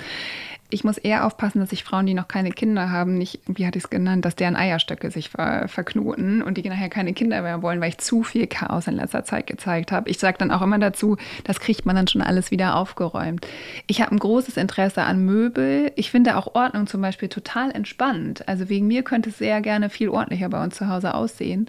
[0.70, 3.78] Ich muss eher aufpassen, dass ich Frauen, die noch keine Kinder haben, nicht, wie hatte
[3.78, 7.62] ich es genannt, dass deren Eierstöcke sich ver verknoten und die nachher keine Kinder mehr
[7.62, 10.08] wollen, weil ich zu viel Chaos in letzter Zeit gezeigt habe.
[10.08, 13.46] Ich sage dann auch immer dazu, das kriegt man dann schon alles wieder aufgeräumt.
[13.86, 15.92] Ich habe ein großes Interesse an Möbel.
[15.96, 18.48] Ich finde auch Ordnung zum Beispiel total entspannt.
[18.48, 21.68] Also wegen mir könnte es sehr gerne viel ordentlicher bei uns zu Hause aussehen.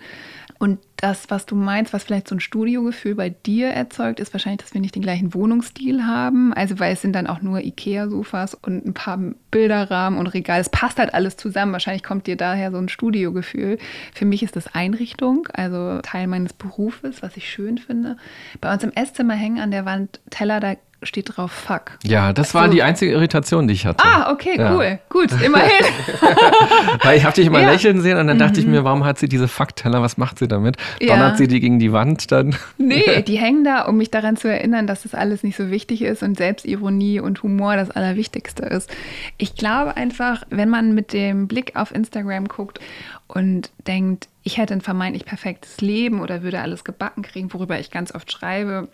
[0.62, 4.62] Und das, was du meinst, was vielleicht so ein Studiogefühl bei dir erzeugt, ist wahrscheinlich,
[4.62, 6.54] dass wir nicht den gleichen Wohnungsstil haben.
[6.54, 9.18] Also, weil es sind dann auch nur Ikea-Sofas und ein paar
[9.50, 10.62] Bilderrahmen und Regale.
[10.62, 11.72] Es passt halt alles zusammen.
[11.72, 13.80] Wahrscheinlich kommt dir daher so ein Studiogefühl.
[14.14, 18.18] Für mich ist das Einrichtung, also Teil meines Berufes, was ich schön finde.
[18.60, 21.98] Bei uns im Esszimmer hängen an der Wand Teller, da steht drauf Fuck.
[22.04, 24.04] Ja, das war die einzige Irritation, die ich hatte.
[24.06, 24.76] Ah, okay, ja.
[24.76, 25.00] cool.
[25.10, 25.72] Gut, immerhin.
[27.04, 27.72] Weil ich habe dich immer ja.
[27.72, 28.60] lächeln sehen und dann dachte mhm.
[28.60, 30.02] ich mir, warum hat sie diese Fuck-Teller?
[30.02, 30.78] Was macht sie damit?
[31.00, 31.16] Ja.
[31.16, 32.56] Donnert sie die gegen die Wand dann?
[32.78, 36.02] Nee, die hängen da, um mich daran zu erinnern, dass das alles nicht so wichtig
[36.02, 38.90] ist und Selbstironie und Humor das Allerwichtigste ist.
[39.38, 42.80] Ich glaube einfach, wenn man mit dem Blick auf Instagram guckt
[43.28, 47.92] und denkt, ich hätte ein vermeintlich perfektes Leben oder würde alles gebacken kriegen, worüber ich
[47.92, 48.88] ganz oft schreibe,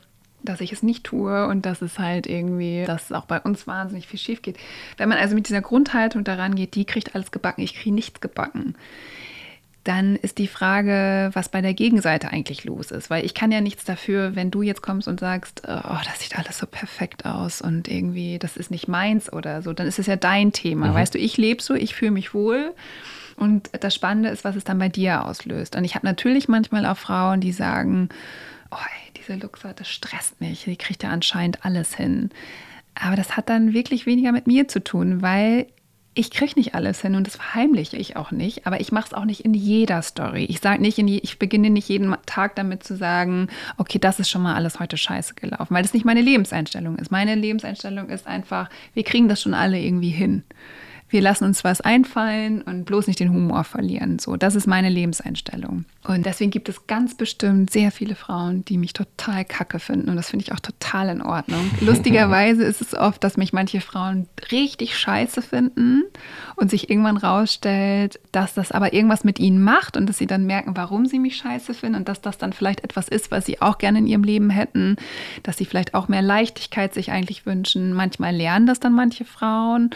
[0.49, 3.67] dass ich es nicht tue und dass es halt irgendwie, dass es auch bei uns
[3.67, 4.57] wahnsinnig viel schief geht.
[4.97, 8.21] Wenn man also mit dieser Grundhaltung daran geht, die kriegt alles gebacken, ich kriege nichts
[8.21, 8.75] gebacken,
[9.87, 13.09] dann ist die Frage, was bei der Gegenseite eigentlich los ist.
[13.09, 16.37] Weil ich kann ja nichts dafür, wenn du jetzt kommst und sagst, oh, das sieht
[16.37, 20.07] alles so perfekt aus und irgendwie, das ist nicht meins oder so, dann ist es
[20.07, 20.87] ja dein Thema.
[20.87, 20.93] Mhm.
[20.93, 22.73] Weißt du, ich lebe so, ich fühle mich wohl
[23.37, 25.77] und das Spannende ist, was es dann bei dir auslöst.
[25.77, 28.09] Und ich habe natürlich manchmal auch Frauen, die sagen,
[28.71, 30.63] oh, ey, diese Luxa, das stresst mich.
[30.65, 32.29] Die kriegt ja anscheinend alles hin.
[32.95, 35.67] Aber das hat dann wirklich weniger mit mir zu tun, weil
[36.13, 39.13] ich kriege nicht alles hin und das verheimliche ich auch nicht, aber ich mache es
[39.13, 40.45] auch nicht in jeder Story.
[40.45, 44.31] Ich sage nicht, je, ich beginne nicht jeden Tag damit zu sagen, okay, das ist
[44.31, 47.11] schon mal alles heute scheiße gelaufen, weil das nicht meine Lebenseinstellung ist.
[47.11, 50.43] Meine Lebenseinstellung ist einfach, wir kriegen das schon alle irgendwie hin
[51.09, 54.19] wir lassen uns was einfallen und bloß nicht den Humor verlieren.
[54.19, 55.85] So, das ist meine Lebenseinstellung.
[56.03, 60.09] Und deswegen gibt es ganz bestimmt sehr viele Frauen, die mich total kacke finden.
[60.09, 61.69] Und das finde ich auch total in Ordnung.
[61.81, 66.03] Lustigerweise ist es oft, dass mich manche Frauen richtig scheiße finden
[66.55, 70.45] und sich irgendwann rausstellt, dass das aber irgendwas mit ihnen macht und dass sie dann
[70.45, 73.61] merken, warum sie mich scheiße finden und dass das dann vielleicht etwas ist, was sie
[73.61, 74.97] auch gerne in ihrem Leben hätten,
[75.43, 77.93] dass sie vielleicht auch mehr Leichtigkeit sich eigentlich wünschen.
[77.93, 79.89] Manchmal lernen das dann manche Frauen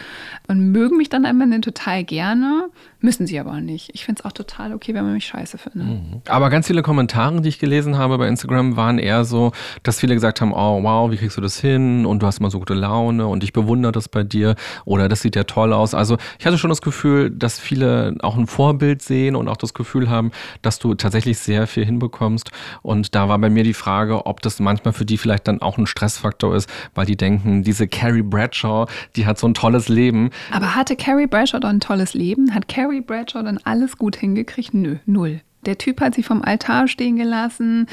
[0.46, 2.68] und mögen mich dann am Ende total gerne,
[3.00, 3.90] müssen sie aber nicht.
[3.92, 5.88] Ich finde es auch total okay, wenn man mich scheiße findet.
[5.88, 6.22] Mhm.
[6.28, 9.50] Aber ganz viele Kommentare, die ich gelesen habe bei Instagram, waren eher so,
[9.82, 12.06] dass viele gesagt haben, oh wow, wie kriegst du das hin?
[12.06, 15.22] Und du hast immer so gute Laune und ich bewundere das bei dir oder das
[15.22, 15.92] sieht ja toll aus.
[15.92, 19.74] Also ich hatte schon das Gefühl, dass viele auch ein Vorbild sehen und auch das
[19.74, 20.30] Gefühl haben,
[20.62, 22.52] dass du tatsächlich sehr viel hinbekommst.
[22.82, 25.78] Und da war bei mir die Frage, ob das manchmal für die vielleicht dann auch
[25.78, 28.86] ein Stressfaktor ist, weil die denken, diese Carrie Bradshaw,
[29.16, 30.30] die hat so ein tolles Leben.
[30.52, 32.54] Aber hatte Carrie Bradshaw dann ein tolles Leben?
[32.54, 34.74] Hat Carrie Bradshaw dann alles gut hingekriegt?
[34.74, 35.40] Nö, null.
[35.64, 37.86] Der Typ hat sie vom Altar stehen gelassen.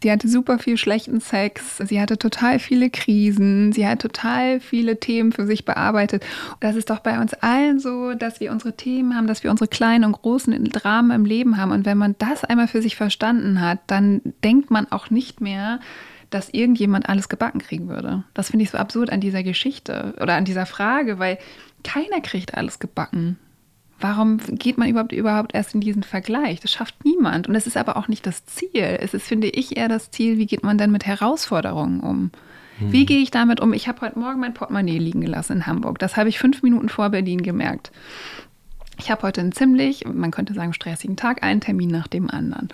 [0.00, 1.78] Sie hatte super viel schlechten Sex.
[1.78, 3.72] Sie hatte total viele Krisen.
[3.72, 6.24] Sie hat total viele Themen für sich bearbeitet.
[6.60, 9.66] Das ist doch bei uns allen so, dass wir unsere Themen haben, dass wir unsere
[9.66, 11.72] kleinen und großen Dramen im Leben haben.
[11.72, 15.80] Und wenn man das einmal für sich verstanden hat, dann denkt man auch nicht mehr,
[16.30, 18.24] dass irgendjemand alles gebacken kriegen würde.
[18.34, 21.38] Das finde ich so absurd an dieser Geschichte oder an dieser Frage, weil
[21.84, 23.38] keiner kriegt alles gebacken.
[23.98, 26.60] Warum geht man überhaupt, überhaupt erst in diesen Vergleich?
[26.60, 27.48] Das schafft niemand.
[27.48, 28.98] Und es ist aber auch nicht das Ziel.
[29.00, 32.30] Es ist, finde ich, eher das Ziel, wie geht man denn mit Herausforderungen um?
[32.78, 32.92] Hm.
[32.92, 33.72] Wie gehe ich damit um?
[33.72, 35.98] Ich habe heute Morgen mein Portemonnaie liegen gelassen in Hamburg.
[35.98, 37.90] Das habe ich fünf Minuten vor Berlin gemerkt.
[38.98, 42.68] Ich habe heute einen ziemlich, man könnte sagen, stressigen Tag, einen Termin nach dem anderen.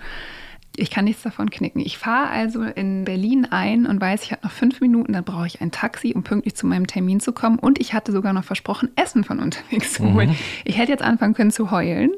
[0.75, 1.81] Ich kann nichts davon knicken.
[1.81, 5.45] Ich fahre also in Berlin ein und weiß, ich habe noch fünf Minuten, dann brauche
[5.45, 7.59] ich ein Taxi, um pünktlich zu meinem Termin zu kommen.
[7.59, 10.29] Und ich hatte sogar noch versprochen, Essen von unterwegs zu holen.
[10.29, 10.35] Mhm.
[10.65, 12.11] Ich hätte jetzt anfangen können zu heulen.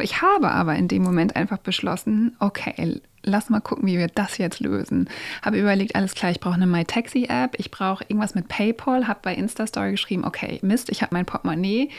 [0.00, 4.38] Ich habe aber in dem Moment einfach beschlossen, okay, lass mal gucken, wie wir das
[4.38, 5.08] jetzt lösen.
[5.42, 9.34] Habe überlegt, alles klar, ich brauche eine MyTaxi-App, ich brauche irgendwas mit PayPal, habe bei
[9.34, 11.90] Instastory geschrieben, okay, Mist, ich habe mein Portemonnaie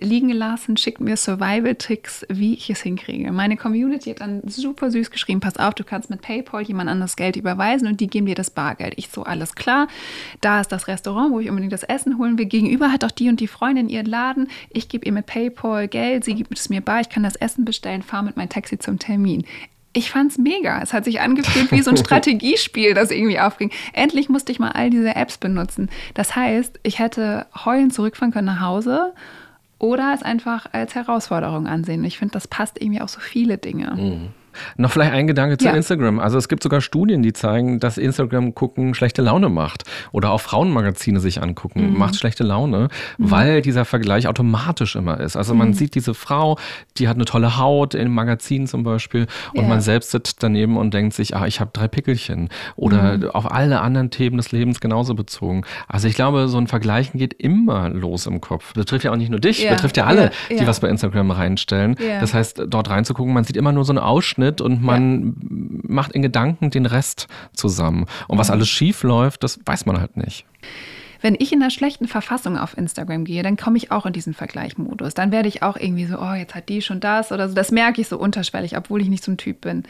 [0.00, 3.30] liegen gelassen, schickt mir Survival-Tricks, wie ich es hinkriege.
[3.30, 7.16] Meine Community hat dann super süß geschrieben, pass auf, du kannst mit PayPal jemand anderes
[7.16, 8.94] Geld überweisen und die geben dir das Bargeld.
[8.96, 9.88] Ich so, alles klar,
[10.40, 12.46] da ist das Restaurant, wo ich unbedingt das Essen holen will.
[12.46, 14.48] Gegenüber hat auch die und die Freundin ihren Laden.
[14.70, 17.64] Ich gebe ihr mit PayPal Geld, sie gibt es mir bar, ich kann das Essen
[17.66, 19.44] bestellen, fahre mit meinem Taxi zum Termin
[19.92, 20.80] ich fand's mega.
[20.82, 23.70] Es hat sich angefühlt wie so ein Strategiespiel, das irgendwie aufging.
[23.92, 25.90] Endlich musste ich mal all diese Apps benutzen.
[26.14, 29.12] Das heißt, ich hätte heulend zurückfahren können nach Hause
[29.78, 32.04] oder es einfach als Herausforderung ansehen.
[32.04, 33.94] Ich finde, das passt irgendwie auf so viele Dinge.
[33.96, 34.28] Mhm.
[34.76, 35.72] Noch vielleicht ein Gedanke zu ja.
[35.72, 36.18] Instagram.
[36.18, 39.84] Also es gibt sogar Studien, die zeigen, dass Instagram gucken schlechte Laune macht.
[40.12, 41.98] Oder auch Frauenmagazine sich angucken, mhm.
[41.98, 42.88] macht schlechte Laune,
[43.18, 43.30] mhm.
[43.30, 45.36] weil dieser Vergleich automatisch immer ist.
[45.36, 45.74] Also man mhm.
[45.74, 46.58] sieht diese Frau,
[46.98, 49.68] die hat eine tolle Haut im Magazin zum Beispiel und ja.
[49.68, 52.48] man selbst sitzt daneben und denkt sich, ah, ich habe drei Pickelchen.
[52.76, 53.30] Oder mhm.
[53.30, 55.62] auf alle anderen Themen des Lebens genauso bezogen.
[55.88, 58.74] Also ich glaube, so ein Vergleichen geht immer los im Kopf.
[58.74, 59.70] Betrifft ja auch nicht nur dich, ja.
[59.70, 61.96] betrifft ja alle, die was bei Instagram reinstellen.
[62.20, 65.94] Das heißt, dort reinzugucken, man sieht immer nur so einen Ausschnitt Ausschnitt und man ja.
[65.94, 68.06] macht in Gedanken den Rest zusammen.
[68.28, 70.44] Und was alles schief läuft, das weiß man halt nicht.
[71.20, 74.34] Wenn ich in einer schlechten Verfassung auf Instagram gehe, dann komme ich auch in diesen
[74.34, 75.14] Vergleichmodus.
[75.14, 77.54] Dann werde ich auch irgendwie so, oh, jetzt hat die schon das oder so.
[77.54, 79.84] Das merke ich so unterschwellig, obwohl ich nicht so ein Typ bin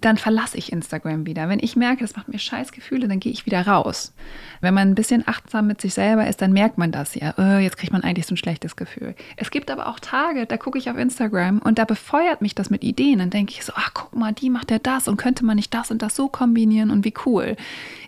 [0.00, 1.48] dann verlasse ich Instagram wieder.
[1.48, 4.12] Wenn ich merke, das macht mir scheiß Gefühle, dann gehe ich wieder raus.
[4.60, 7.32] Wenn man ein bisschen achtsam mit sich selber ist, dann merkt man das ja.
[7.38, 9.14] Oh, jetzt kriegt man eigentlich so ein schlechtes Gefühl.
[9.36, 12.68] Es gibt aber auch Tage, da gucke ich auf Instagram und da befeuert mich das
[12.68, 13.20] mit Ideen.
[13.20, 15.72] Dann denke ich so, ach guck mal, die macht ja das und könnte man nicht
[15.72, 17.56] das und das so kombinieren und wie cool.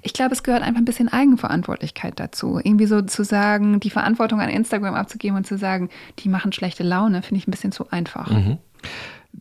[0.03, 2.61] Ich glaube, es gehört einfach ein bisschen Eigenverantwortlichkeit dazu.
[2.63, 6.83] Irgendwie so zu sagen, die Verantwortung an Instagram abzugeben und zu sagen, die machen schlechte
[6.83, 8.31] Laune, finde ich ein bisschen zu einfach.
[8.31, 8.59] Mhm.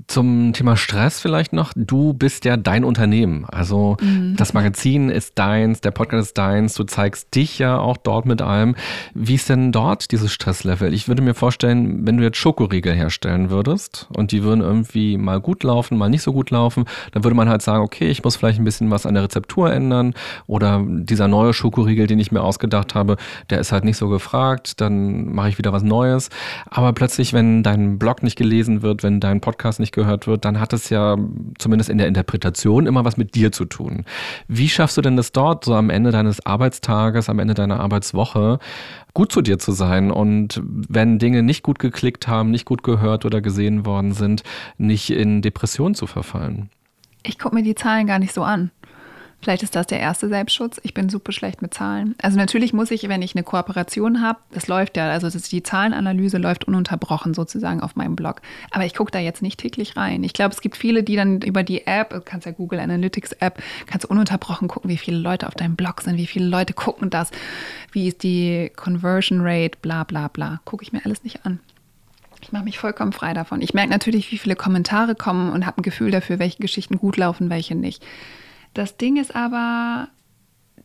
[0.06, 1.74] Zum Thema Stress vielleicht noch.
[1.76, 3.46] Du bist ja dein Unternehmen.
[3.46, 4.36] Also mhm.
[4.36, 6.76] das Magazin ist deins, der Podcast ist deins.
[6.76, 8.76] Du zeigst dich ja auch dort mit allem.
[9.14, 10.94] Wie ist denn dort dieses Stresslevel?
[10.94, 15.40] Ich würde mir vorstellen, wenn du jetzt Schokoriegel herstellen würdest und die würden irgendwie mal
[15.40, 18.36] gut laufen, mal nicht so gut laufen, dann würde man halt sagen, okay, ich muss
[18.36, 20.14] vielleicht ein bisschen was an der Rezeptur ändern
[20.46, 23.18] oder dieser neue Schokoriegel, den ich mir ausgedacht habe,
[23.50, 26.30] der ist halt nicht so gefragt, dann mache ich wieder was Neues.
[26.70, 30.60] Aber plötzlich, wenn dein Blog nicht gelesen wird, wenn dein Podcast nicht gehört wird, dann
[30.60, 31.18] hat es ja
[31.58, 34.06] zumindest in der Interpretation immer was mit dir zu tun.
[34.48, 38.60] Wie schaffst du denn das dort, so am Ende deines Arbeitstages, am Ende deiner Arbeitswoche,
[39.14, 43.26] gut zu dir zu sein und wenn Dinge nicht gut geklickt haben, nicht gut gehört
[43.26, 44.44] oder gesehen worden sind,
[44.78, 46.70] nicht in Depression zu verfallen?
[47.24, 48.72] Ich gucke mir die Zahlen gar nicht so an.
[49.42, 50.80] Vielleicht ist das der erste Selbstschutz.
[50.84, 52.16] Ich bin super schlecht mit Zahlen.
[52.22, 56.38] Also natürlich muss ich, wenn ich eine Kooperation habe, das läuft ja, also die Zahlenanalyse
[56.38, 58.42] läuft ununterbrochen sozusagen auf meinem Blog.
[58.72, 60.24] Aber ich gucke da jetzt nicht täglich rein.
[60.24, 63.34] Ich glaube, es gibt viele, die dann über die App, du kannst ja Google Analytics
[63.34, 67.10] App, kannst ununterbrochen gucken, wie viele Leute auf deinem Blog sind, wie viele Leute gucken
[67.10, 67.30] das,
[67.92, 70.62] wie ist die Conversion Rate, bla bla bla.
[70.66, 71.60] Gucke ich mir alles nicht an.
[72.42, 73.62] Ich mache mich vollkommen frei davon.
[73.62, 77.18] Ich merke natürlich, wie viele Kommentare kommen und habe ein Gefühl dafür, welche Geschichten gut
[77.18, 78.04] laufen, welche nicht.
[78.74, 80.10] Das Ding ist aber,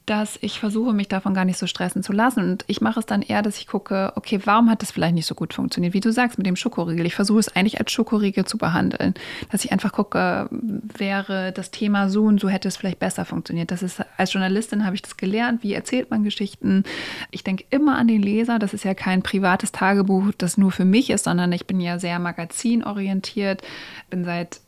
[0.07, 2.42] dass ich versuche, mich davon gar nicht so stressen zu lassen.
[2.42, 5.27] Und ich mache es dann eher, dass ich gucke, okay, warum hat das vielleicht nicht
[5.27, 5.95] so gut funktioniert?
[5.95, 7.07] Wie du sagst, mit dem Schokoriegel.
[7.07, 9.14] Ich versuche es eigentlich als Schokoriegel zu behandeln.
[9.51, 13.71] Dass ich einfach gucke, wäre das Thema so und so hätte es vielleicht besser funktioniert.
[13.71, 15.62] Das ist, als Journalistin habe ich das gelernt.
[15.62, 16.83] Wie erzählt man Geschichten?
[17.31, 18.59] Ich denke immer an den Leser.
[18.59, 22.01] Das ist ja kein privates Tagebuch, das nur für mich ist, sondern ich bin ja
[22.01, 23.62] sehr magazinorientiert.
[24.11, 24.61] Bin seit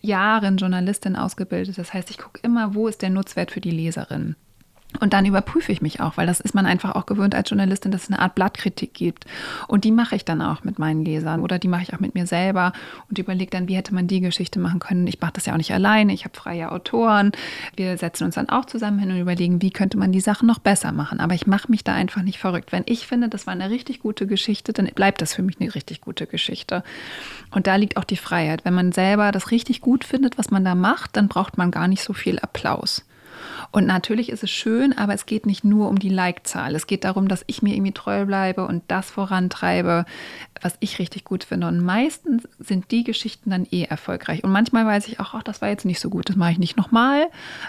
[0.00, 1.78] Jahren Journalistin ausgebildet.
[1.78, 4.36] Das heißt, ich gucke immer, wo ist der Nutzwert für die Leserin.
[5.00, 7.92] Und dann überprüfe ich mich auch, weil das ist man einfach auch gewöhnt als Journalistin,
[7.92, 9.26] dass es eine Art Blattkritik gibt.
[9.68, 12.14] Und die mache ich dann auch mit meinen Lesern oder die mache ich auch mit
[12.14, 12.72] mir selber
[13.08, 15.06] und überlege dann, wie hätte man die Geschichte machen können.
[15.06, 17.32] Ich mache das ja auch nicht alleine, ich habe freie Autoren.
[17.76, 20.58] Wir setzen uns dann auch zusammen hin und überlegen, wie könnte man die Sachen noch
[20.58, 21.20] besser machen.
[21.20, 22.72] Aber ich mache mich da einfach nicht verrückt.
[22.72, 25.74] Wenn ich finde, das war eine richtig gute Geschichte, dann bleibt das für mich eine
[25.74, 26.82] richtig gute Geschichte.
[27.50, 28.64] Und da liegt auch die Freiheit.
[28.64, 31.88] Wenn man selber das richtig gut findet, was man da macht, dann braucht man gar
[31.88, 33.04] nicht so viel Applaus.
[33.70, 36.74] Und natürlich ist es schön, aber es geht nicht nur um die Like-Zahl.
[36.74, 40.04] Es geht darum, dass ich mir irgendwie treu bleibe und das vorantreibe,
[40.60, 41.66] was ich richtig gut finde.
[41.66, 44.44] Und meistens sind die Geschichten dann eh erfolgreich.
[44.44, 46.58] Und manchmal weiß ich auch, ach, das war jetzt nicht so gut, das mache ich
[46.58, 47.26] nicht nochmal.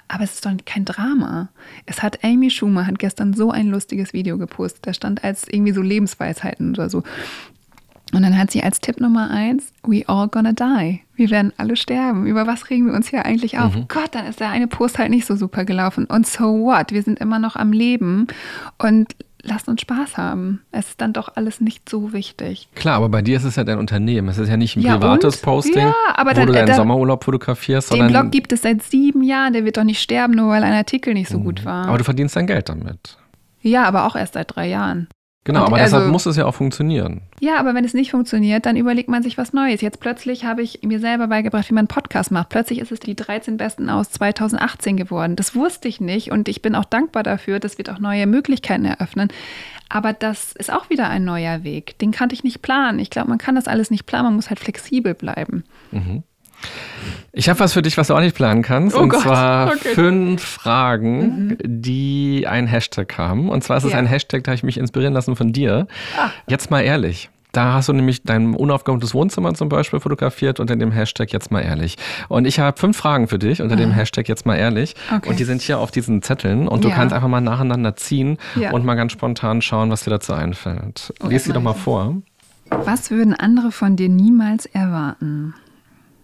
[0.08, 1.50] Aber es ist doch kein Drama.
[1.86, 4.88] Es hat Amy Schumer hat gestern so ein lustiges Video gepostet.
[4.88, 7.04] Da stand als irgendwie so Lebensweisheiten oder so.
[8.14, 11.02] Und dann hat sie als Tipp Nummer eins, we all gonna die.
[11.20, 12.26] Wir werden alle sterben.
[12.26, 13.76] Über was regen wir uns hier eigentlich auf?
[13.76, 13.86] Mhm.
[13.90, 16.06] Gott, dann ist der eine Post halt nicht so super gelaufen.
[16.06, 16.94] Und so what?
[16.94, 18.28] Wir sind immer noch am Leben
[18.78, 20.62] und lasst uns Spaß haben.
[20.72, 22.70] Es ist dann doch alles nicht so wichtig.
[22.74, 24.30] Klar, aber bei dir ist es ja dein Unternehmen.
[24.30, 25.42] Es ist ja nicht ein ja, privates und?
[25.42, 27.94] Posting, ja, aber wo dann, du deinen da, Sommerurlaub fotografierst.
[27.94, 29.52] Den Blog gibt es seit sieben Jahren.
[29.52, 31.44] Der wird doch nicht sterben, nur weil ein Artikel nicht so mhm.
[31.44, 31.90] gut war.
[31.90, 33.18] Aber du verdienst dein Geld damit.
[33.62, 35.10] Ja, aber auch erst seit drei Jahren.
[35.46, 37.22] Genau, und aber also, deshalb muss es ja auch funktionieren.
[37.40, 39.82] Ja, aber wenn es nicht funktioniert, dann überlegt man sich was Neues.
[39.82, 42.50] Jetzt plötzlich habe ich mir selber beigebracht, wie man einen Podcast macht.
[42.50, 45.36] Plötzlich ist es die 13 Besten aus 2018 geworden.
[45.38, 47.60] Das wusste ich nicht und ich bin auch dankbar dafür.
[47.60, 49.30] Das wird auch neue Möglichkeiten eröffnen.
[49.88, 51.98] Aber das ist auch wieder ein neuer Weg.
[52.00, 53.00] Den kannte ich nicht planen.
[53.00, 54.26] Ich glaube, man kann das alles nicht planen.
[54.26, 55.64] Man muss halt flexibel bleiben.
[55.92, 56.24] Mhm.
[57.32, 58.96] Ich habe was für dich, was du auch nicht planen kannst.
[58.96, 59.22] Oh und Gott.
[59.22, 59.94] zwar okay.
[59.94, 61.58] fünf Fragen, mhm.
[61.64, 63.50] die ein Hashtag haben.
[63.50, 64.00] Und zwar ist es ja.
[64.00, 65.88] ein Hashtag, da habe ich mich inspirieren lassen von dir.
[66.18, 66.32] Ah.
[66.48, 67.30] Jetzt mal ehrlich.
[67.52, 71.62] Da hast du nämlich dein unaufgeräumtes Wohnzimmer zum Beispiel fotografiert unter dem Hashtag jetzt mal
[71.62, 71.96] ehrlich.
[72.28, 73.96] Und ich habe fünf Fragen für dich unter dem ah.
[73.96, 74.96] Hashtag jetzt mal ehrlich.
[75.16, 75.30] Okay.
[75.30, 76.68] Und die sind hier auf diesen Zetteln.
[76.68, 76.96] Und du ja.
[76.96, 78.72] kannst einfach mal nacheinander ziehen ja.
[78.72, 81.14] und mal ganz spontan schauen, was dir dazu einfällt.
[81.24, 82.18] Oh, Lies sie doch mal vor.
[82.70, 85.56] Was würden andere von dir niemals erwarten?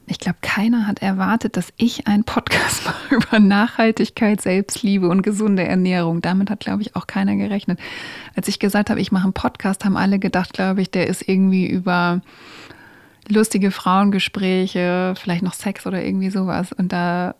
[0.08, 5.64] Ich glaube, keiner hat erwartet, dass ich einen Podcast mache über Nachhaltigkeit, Selbstliebe und gesunde
[5.64, 6.22] Ernährung.
[6.22, 7.80] Damit hat, glaube ich, auch keiner gerechnet.
[8.36, 11.28] Als ich gesagt habe, ich mache einen Podcast, haben alle gedacht, glaube ich, der ist
[11.28, 12.22] irgendwie über
[13.28, 16.72] lustige Frauengespräche, vielleicht noch Sex oder irgendwie sowas.
[16.72, 17.36] Und da,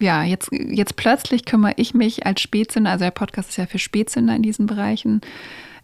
[0.00, 3.78] ja, jetzt, jetzt plötzlich kümmere ich mich als Spätzünder, also der Podcast ist ja für
[3.78, 5.20] Spätzünder in diesen Bereichen,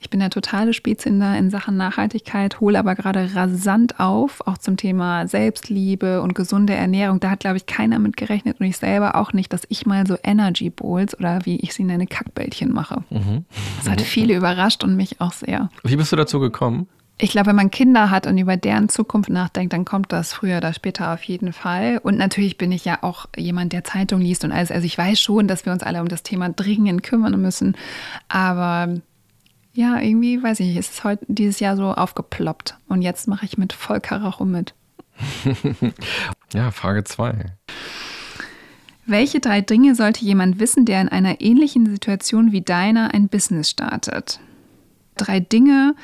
[0.01, 4.77] Ich bin der totale Spätzünder in Sachen Nachhaltigkeit, hole aber gerade rasant auf, auch zum
[4.77, 7.21] Thema Selbstliebe und gesunde Ernährung.
[7.21, 10.07] Da hat, glaube ich, keiner mit gerechnet und ich selber auch nicht, dass ich mal
[10.07, 13.03] so Energy Bowls oder wie ich sie nenne, Kackbällchen mache.
[13.11, 13.45] Mhm.
[13.79, 15.71] Das hat viele überrascht und mich auch sehr.
[15.83, 16.89] Wie bist du dazu gekommen?
[17.19, 20.59] Ich glaube, wenn man Kinder hat und über deren Zukunft nachdenkt, dann kommt das früher
[20.59, 21.99] oder später auf jeden Fall.
[22.03, 24.71] Und natürlich bin ich ja auch jemand, der Zeitung liest und alles.
[24.71, 27.75] Also ich weiß schon, dass wir uns alle um das Thema dringend kümmern müssen.
[28.29, 29.01] Aber
[29.77, 32.79] ja, irgendwie, weiß ich nicht, ist es heute dieses Jahr so aufgeploppt.
[32.89, 34.75] Und jetzt mache ich mit voll Karacho mit.
[36.55, 37.53] ja, Frage 2.
[39.05, 43.71] Welche drei Dinge sollte jemand wissen, der in einer ähnlichen Situation wie deiner ein Business
[43.71, 44.41] startet?
[45.17, 45.95] Drei Dinge,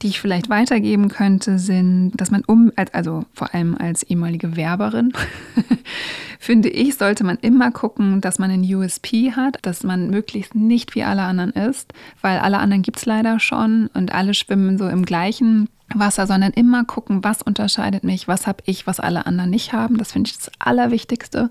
[0.00, 5.12] die ich vielleicht weitergeben könnte, sind, dass man um, also vor allem als ehemalige Werberin,
[6.38, 10.94] finde ich, sollte man immer gucken, dass man einen USP hat, dass man möglichst nicht
[10.94, 14.88] wie alle anderen ist, weil alle anderen gibt es leider schon und alle schwimmen so
[14.88, 19.50] im gleichen Wasser, sondern immer gucken, was unterscheidet mich, was habe ich, was alle anderen
[19.50, 19.98] nicht haben.
[19.98, 21.48] Das finde ich das Allerwichtigste.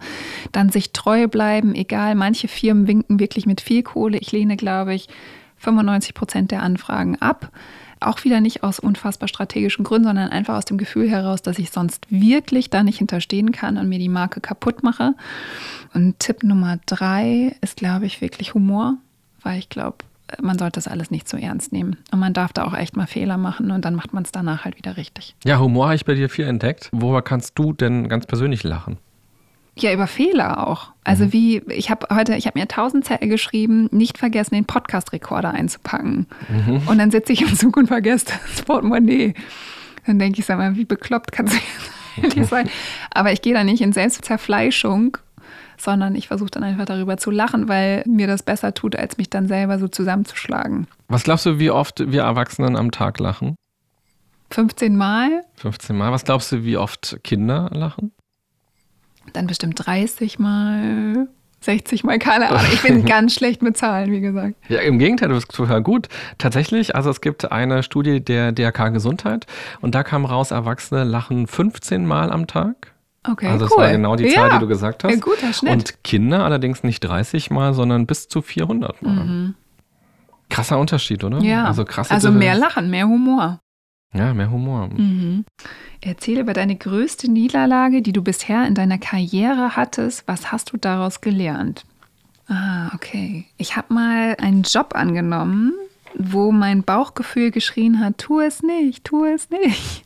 [0.52, 4.18] Dann sich treu bleiben, egal, manche Firmen winken wirklich mit viel Kohle.
[4.18, 5.08] Ich lehne, glaube ich,
[5.62, 7.52] 95 Prozent der Anfragen ab.
[8.00, 11.70] Auch wieder nicht aus unfassbar strategischen Gründen, sondern einfach aus dem Gefühl heraus, dass ich
[11.70, 15.14] sonst wirklich da nicht hinterstehen kann und mir die Marke kaputt mache.
[15.94, 18.96] Und Tipp Nummer drei ist, glaube ich, wirklich Humor,
[19.44, 19.98] weil ich glaube,
[20.42, 21.98] man sollte das alles nicht so ernst nehmen.
[22.12, 24.66] Und man darf da auch echt mal Fehler machen und dann macht man es danach
[24.66, 25.36] halt wieder richtig.
[25.44, 26.90] Ja, Humor habe ich bei dir viel entdeckt.
[26.92, 28.98] Worüber kannst du denn ganz persönlich lachen?
[29.78, 30.92] Ja, über Fehler auch.
[31.04, 31.34] Also mhm.
[31.34, 36.28] wie, ich habe heute, ich habe mir tausend Zettel geschrieben, nicht vergessen, den Podcast-Rekorder einzupacken.
[36.50, 36.82] Mhm.
[36.88, 39.34] Und dann sitze ich im Zug und vergesse das Portemonnaie.
[40.06, 42.70] Dann denke ich, sag mal, wie bekloppt kann es sein?
[43.12, 45.18] Aber ich gehe da nicht in Selbstzerfleischung,
[45.78, 49.30] sondern ich versuche dann einfach darüber zu lachen, weil mir das besser tut, als mich
[49.30, 50.88] dann selber so zusammenzuschlagen.
[51.08, 53.56] Was glaubst du, wie oft wir Erwachsenen am Tag lachen?
[54.52, 55.44] 15 Mal.
[55.56, 56.12] 15 Mal.
[56.12, 58.12] Was glaubst du, wie oft Kinder lachen?
[59.34, 61.28] Dann bestimmt 30 Mal.
[61.64, 62.72] 60 mal, keine Ahnung.
[62.74, 64.56] Ich bin ganz schlecht mit Zahlen, wie gesagt.
[64.68, 66.10] Ja, im Gegenteil, du bist total gut.
[66.40, 69.46] Tatsächlich, also es gibt eine Studie der DRK Gesundheit
[69.80, 72.94] und da kam raus, Erwachsene lachen 15 Mal am Tag.
[73.30, 73.84] Okay, also das cool.
[73.84, 74.54] war genau die Zahl, ja.
[74.56, 75.12] die du gesagt hast.
[75.12, 75.72] Ja, guter Schnitt.
[75.72, 79.12] Und Kinder allerdings nicht 30 Mal, sondern bis zu 400 Mal.
[79.12, 79.56] Mhm.
[80.50, 81.40] Krasser Unterschied, oder?
[81.42, 81.66] Ja.
[81.66, 83.60] Also, krasse also mehr Lachen, mehr Humor.
[84.14, 84.90] Ja, mehr Humor.
[84.90, 85.46] Mhm.
[86.02, 90.28] Erzähle über deine größte Niederlage, die du bisher in deiner Karriere hattest.
[90.28, 91.86] Was hast du daraus gelernt?
[92.48, 93.46] Ah, okay.
[93.58, 95.74] Ich habe mal einen Job angenommen,
[96.16, 100.04] wo mein Bauchgefühl geschrien hat, tu es nicht, tu es nicht.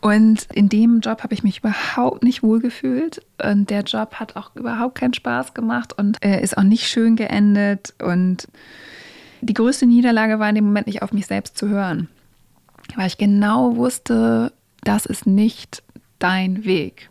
[0.00, 3.20] Und in dem Job habe ich mich überhaupt nicht wohlgefühlt.
[3.44, 7.16] Und der Job hat auch überhaupt keinen Spaß gemacht und er ist auch nicht schön
[7.16, 7.92] geendet.
[8.00, 8.48] Und
[9.42, 12.08] die größte Niederlage war in dem Moment nicht auf mich selbst zu hören
[12.96, 15.82] weil ich genau wusste, das ist nicht
[16.18, 17.10] dein Weg.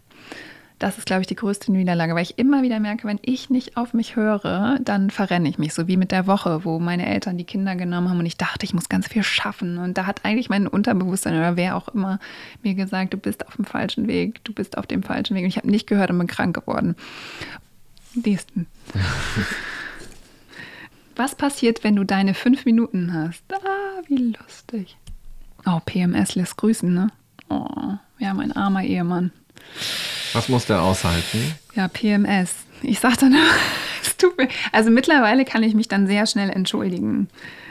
[0.79, 3.77] Das ist, glaube ich, die größte Niederlage, weil ich immer wieder merke, wenn ich nicht
[3.77, 5.73] auf mich höre, dann verrenne ich mich.
[5.73, 8.63] So wie mit der Woche, wo meine Eltern die Kinder genommen haben und ich dachte,
[8.63, 9.79] ich muss ganz viel schaffen.
[9.79, 12.19] Und da hat eigentlich mein Unterbewusstsein oder wer auch immer
[12.61, 15.45] mir gesagt, du bist auf dem falschen Weg, du bist auf dem falschen Weg.
[15.45, 16.95] Und ich habe nicht gehört und bin krank geworden.
[18.13, 18.67] Nächsten.
[21.15, 23.41] Was passiert, wenn du deine fünf Minuten hast?
[23.51, 24.95] Ah, wie lustig.
[25.67, 27.09] Oh, PMS lässt grüßen, ne?
[27.49, 27.67] Oh,
[28.19, 29.31] ja, mein armer Ehemann.
[30.33, 31.55] Was muss der aushalten?
[31.75, 32.55] Ja, PMS.
[32.83, 33.35] Ich sag dann,
[34.01, 34.47] es tut mir.
[34.71, 37.27] Also mittlerweile kann ich mich dann sehr schnell entschuldigen,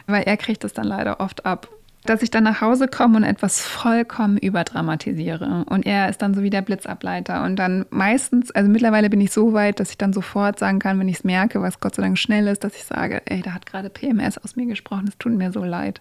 [0.06, 1.68] weil er kriegt es dann leider oft ab.
[2.04, 5.64] Dass ich dann nach Hause komme und etwas vollkommen überdramatisiere.
[5.68, 7.42] Und er ist dann so wie der Blitzableiter.
[7.42, 11.00] Und dann meistens, also mittlerweile bin ich so weit, dass ich dann sofort sagen kann,
[11.00, 13.52] wenn ich es merke, was Gott sei Dank schnell ist, dass ich sage, ey, da
[13.52, 16.00] hat gerade PMS aus mir gesprochen, es tut mir so leid.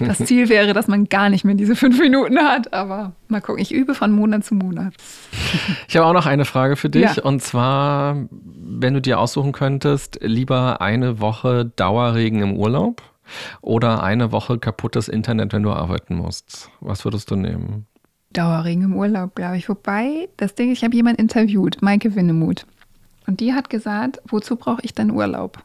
[0.00, 3.60] Das Ziel wäre, dass man gar nicht mehr diese fünf Minuten hat, aber mal gucken.
[3.60, 4.94] Ich übe von Monat zu Monat.
[5.88, 7.22] Ich habe auch noch eine Frage für dich ja.
[7.22, 13.02] und zwar, wenn du dir aussuchen könntest, lieber eine Woche Dauerregen im Urlaub
[13.60, 16.70] oder eine Woche kaputtes Internet, wenn du arbeiten musst.
[16.80, 17.86] Was würdest du nehmen?
[18.32, 19.68] Dauerregen im Urlaub, glaube ich.
[19.68, 22.66] Wobei, das Ding ist, ich habe jemanden interviewt, Maike Winnemuth.
[23.26, 25.58] Und die hat gesagt, wozu brauche ich denn Urlaub?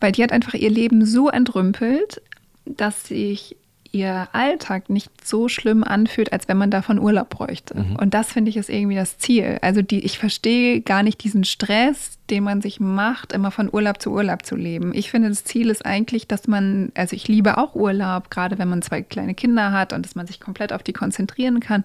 [0.00, 2.22] Weil die hat einfach ihr Leben so entrümpelt,
[2.64, 3.56] dass sich
[3.92, 7.76] ihr Alltag nicht so schlimm anfühlt, als wenn man davon Urlaub bräuchte.
[7.76, 7.96] Mhm.
[7.96, 9.58] Und das finde ich ist irgendwie das Ziel.
[9.62, 14.00] Also die, ich verstehe gar nicht diesen Stress, den man sich macht, immer von Urlaub
[14.00, 14.92] zu Urlaub zu leben.
[14.94, 18.68] Ich finde, das Ziel ist eigentlich, dass man, also ich liebe auch Urlaub, gerade wenn
[18.68, 21.82] man zwei kleine Kinder hat und dass man sich komplett auf die konzentrieren kann.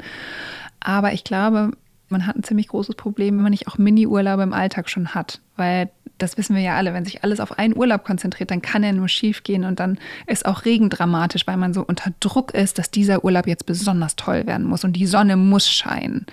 [0.80, 1.72] Aber ich glaube,
[2.10, 5.42] man hat ein ziemlich großes Problem, wenn man nicht auch Mini-Urlaube im Alltag schon hat.
[5.56, 8.84] Weil das wissen wir ja alle, wenn sich alles auf einen Urlaub konzentriert, dann kann
[8.84, 12.54] er nur schief gehen und dann ist auch Regen dramatisch, weil man so unter Druck
[12.54, 16.26] ist, dass dieser Urlaub jetzt besonders toll werden muss und die Sonne muss scheinen.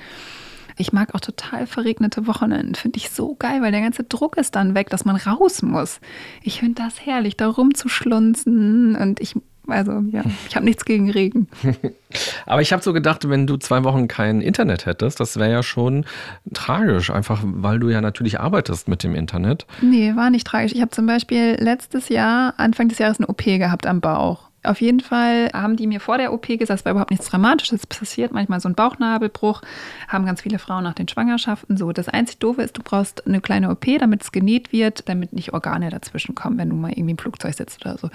[0.79, 2.75] Ich mag auch total verregnete Wochenenden.
[2.75, 6.01] Finde ich so geil, weil der ganze Druck ist dann weg, dass man raus muss.
[6.43, 8.97] Ich finde das herrlich, da rumzuschlunzen.
[8.97, 9.37] Und ich
[9.67, 11.49] also ja, ich habe nichts gegen Regen.
[12.47, 15.63] Aber ich habe so gedacht, wenn du zwei Wochen kein Internet hättest, das wäre ja
[15.63, 16.05] schon
[16.53, 19.67] tragisch, einfach weil du ja natürlich arbeitest mit dem Internet.
[19.81, 20.73] Nee, war nicht tragisch.
[20.73, 24.51] Ich habe zum Beispiel letztes Jahr, Anfang des Jahres, eine OP gehabt am Bauch.
[24.65, 27.85] Auf jeden Fall haben die mir vor der OP gesagt, es war überhaupt nichts Dramatisches
[27.87, 29.61] passiert, manchmal so ein Bauchnabelbruch,
[30.07, 31.93] haben ganz viele Frauen nach den Schwangerschaften so.
[31.93, 35.53] Das einzig Doofe ist, du brauchst eine kleine OP, damit es genäht wird, damit nicht
[35.53, 38.11] Organe dazwischen kommen, wenn du mal irgendwie im Flugzeug sitzt oder so.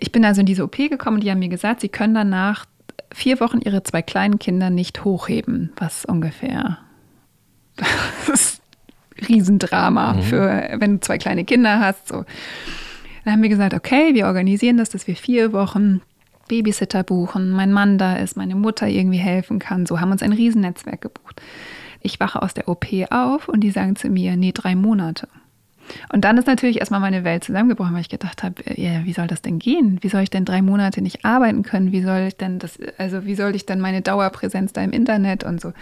[0.00, 2.30] Ich bin also in diese OP gekommen und die haben mir gesagt, sie können dann
[2.30, 2.66] nach
[3.12, 6.78] vier Wochen ihre zwei kleinen Kinder nicht hochheben, was ungefähr
[8.26, 8.62] das ist
[9.28, 10.22] Riesendrama mhm.
[10.22, 12.08] für, wenn du zwei kleine Kinder hast.
[12.08, 12.24] So.
[13.24, 16.00] Dann haben wir gesagt, okay, wir organisieren das, dass wir vier Wochen
[16.48, 19.86] Babysitter buchen, mein Mann da ist, meine Mutter irgendwie helfen kann.
[19.86, 21.40] So haben uns ein Riesennetzwerk gebucht.
[22.00, 25.28] Ich wache aus der OP auf und die sagen zu mir, nee, drei Monate.
[26.12, 29.12] Und dann ist natürlich erstmal meine Welt zusammengebrochen, weil ich gedacht habe, äh, ja, wie
[29.12, 29.98] soll das denn gehen?
[30.02, 31.92] Wie soll ich denn drei Monate nicht arbeiten können?
[31.92, 35.44] Wie soll ich denn das, also wie soll ich denn meine Dauerpräsenz da im Internet
[35.44, 35.72] und so?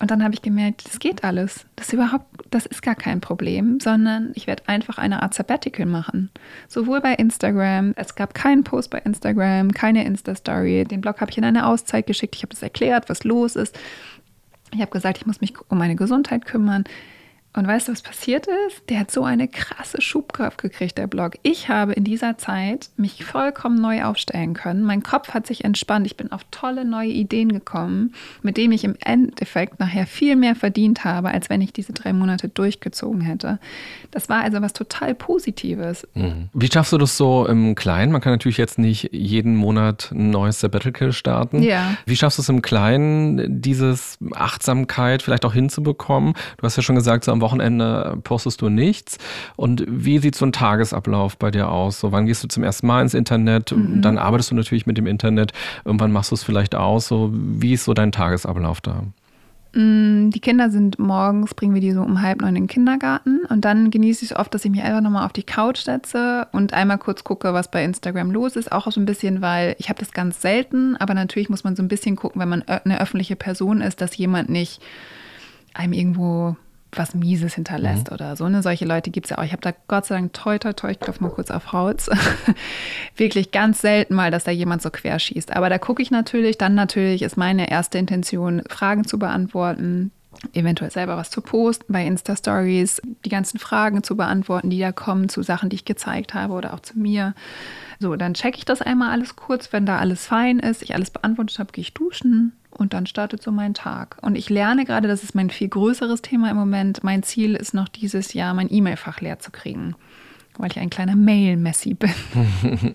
[0.00, 1.66] Und dann habe ich gemerkt, das geht alles.
[1.74, 5.86] Das ist überhaupt, das ist gar kein Problem, sondern ich werde einfach eine Art Sabbatical
[5.86, 6.30] machen.
[6.68, 10.84] Sowohl bei Instagram, es gab keinen Post bei Instagram, keine Insta-Story.
[10.84, 12.36] Den Blog habe ich in eine Auszeit geschickt.
[12.36, 13.76] Ich habe das erklärt, was los ist.
[14.72, 16.84] Ich habe gesagt, ich muss mich um meine Gesundheit kümmern.
[17.54, 18.82] Und weißt du, was passiert ist?
[18.88, 21.34] Der hat so eine krasse Schubkraft gekriegt, der Blog.
[21.42, 24.82] Ich habe in dieser Zeit mich vollkommen neu aufstellen können.
[24.82, 26.06] Mein Kopf hat sich entspannt.
[26.06, 30.54] Ich bin auf tolle neue Ideen gekommen, mit denen ich im Endeffekt nachher viel mehr
[30.54, 33.58] verdient habe, als wenn ich diese drei Monate durchgezogen hätte.
[34.10, 36.06] Das war also was total Positives.
[36.14, 36.50] Mhm.
[36.52, 38.12] Wie schaffst du das so im Kleinen?
[38.12, 41.62] Man kann natürlich jetzt nicht jeden Monat ein neues Sabbatical starten.
[41.62, 41.96] Ja.
[42.04, 46.34] Wie schaffst du es im Kleinen, dieses Achtsamkeit vielleicht auch hinzubekommen?
[46.58, 49.18] Du hast ja schon gesagt, so am Wochenende postest du nichts.
[49.56, 52.00] Und wie sieht so ein Tagesablauf bei dir aus?
[52.00, 53.72] So, wann gehst du zum ersten Mal ins Internet?
[53.72, 54.02] Mhm.
[54.02, 55.52] Dann arbeitest du natürlich mit dem Internet.
[55.84, 57.08] Irgendwann machst du es vielleicht aus.
[57.08, 59.04] So, wie ist so dein Tagesablauf da?
[59.74, 63.44] Mm, die Kinder sind morgens, bringen wir die so um halb neun in den Kindergarten
[63.50, 66.48] und dann genieße ich es oft, dass ich mich einfach nochmal auf die Couch setze
[66.52, 68.72] und einmal kurz gucke, was bei Instagram los ist.
[68.72, 71.82] Auch so ein bisschen, weil ich habe das ganz selten, aber natürlich muss man so
[71.82, 74.80] ein bisschen gucken, wenn man eine öffentliche Person ist, dass jemand nicht
[75.74, 76.56] einem irgendwo
[76.92, 78.14] was Mieses hinterlässt mhm.
[78.14, 78.48] oder so.
[78.48, 78.62] Ne?
[78.62, 79.44] Solche Leute gibt es ja auch.
[79.44, 82.08] Ich habe da Gott sei Dank toi, toi, toi, ich klopfe mal kurz auf Holz,
[83.16, 85.54] wirklich ganz selten mal, dass da jemand so querschießt.
[85.54, 90.12] Aber da gucke ich natürlich, dann natürlich ist meine erste Intention, Fragen zu beantworten,
[90.52, 95.28] eventuell selber was zu posten bei Insta-Stories, die ganzen Fragen zu beantworten, die da kommen
[95.28, 97.34] zu Sachen, die ich gezeigt habe oder auch zu mir.
[98.00, 99.72] So, dann checke ich das einmal alles kurz.
[99.72, 103.42] Wenn da alles fein ist, ich alles beantwortet habe, gehe ich duschen, und dann startet
[103.42, 104.16] so mein Tag.
[104.22, 107.02] Und ich lerne gerade, das ist mein viel größeres Thema im Moment.
[107.02, 109.96] Mein Ziel ist noch dieses Jahr, mein E-Mail-Fach leer zu kriegen,
[110.58, 112.10] weil ich ein kleiner Mail-Messi bin.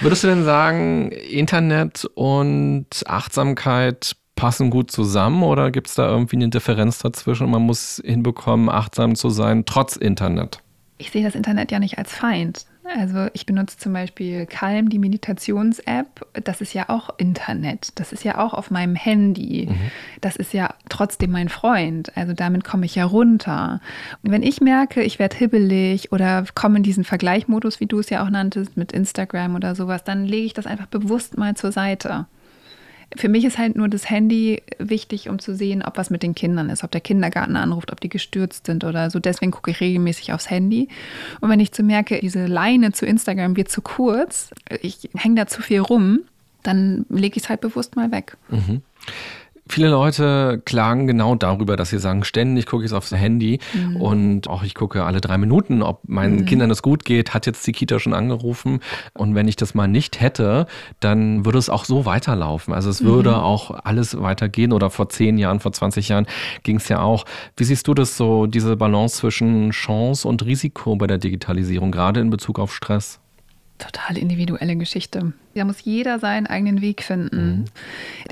[0.00, 6.36] Würdest du denn sagen, Internet und Achtsamkeit passen gut zusammen oder gibt es da irgendwie
[6.36, 10.62] eine Differenz dazwischen und man muss hinbekommen, achtsam zu sein, trotz Internet?
[10.96, 12.64] Ich sehe das Internet ja nicht als Feind.
[12.96, 16.26] Also ich benutze zum Beispiel Calm, die Meditations-App.
[16.44, 17.92] Das ist ja auch Internet.
[17.94, 19.68] Das ist ja auch auf meinem Handy.
[19.70, 19.90] Mhm.
[20.20, 22.16] Das ist ja trotzdem mein Freund.
[22.16, 23.80] Also damit komme ich ja runter.
[24.22, 28.10] Und wenn ich merke, ich werde hibbelig oder komme in diesen Vergleichmodus, wie du es
[28.10, 31.70] ja auch nanntest, mit Instagram oder sowas, dann lege ich das einfach bewusst mal zur
[31.70, 32.26] Seite.
[33.16, 36.34] Für mich ist halt nur das Handy wichtig, um zu sehen, ob was mit den
[36.34, 39.18] Kindern ist, ob der Kindergarten anruft, ob die gestürzt sind oder so.
[39.18, 40.88] Deswegen gucke ich regelmäßig aufs Handy.
[41.40, 44.50] Und wenn ich zu merke, diese Leine zu Instagram wird zu kurz,
[44.80, 46.20] ich hänge da zu viel rum,
[46.62, 48.36] dann lege ich es halt bewusst mal weg.
[48.48, 48.82] Mhm.
[49.70, 53.96] Viele Leute klagen genau darüber, dass sie sagen, ständig gucke ich aufs Handy mhm.
[53.96, 56.44] und auch ich gucke alle drei Minuten, ob meinen mhm.
[56.44, 58.80] Kindern es gut geht, hat jetzt die Kita schon angerufen.
[59.14, 60.66] Und wenn ich das mal nicht hätte,
[60.98, 62.74] dann würde es auch so weiterlaufen.
[62.74, 63.36] Also es würde mhm.
[63.36, 66.26] auch alles weitergehen oder vor zehn Jahren, vor 20 Jahren
[66.64, 67.24] ging es ja auch.
[67.56, 72.18] Wie siehst du das so, diese Balance zwischen Chance und Risiko bei der Digitalisierung, gerade
[72.18, 73.20] in Bezug auf Stress?
[73.80, 75.32] Total individuelle Geschichte.
[75.54, 77.60] Da muss jeder seinen eigenen Weg finden.
[77.60, 77.64] Mhm.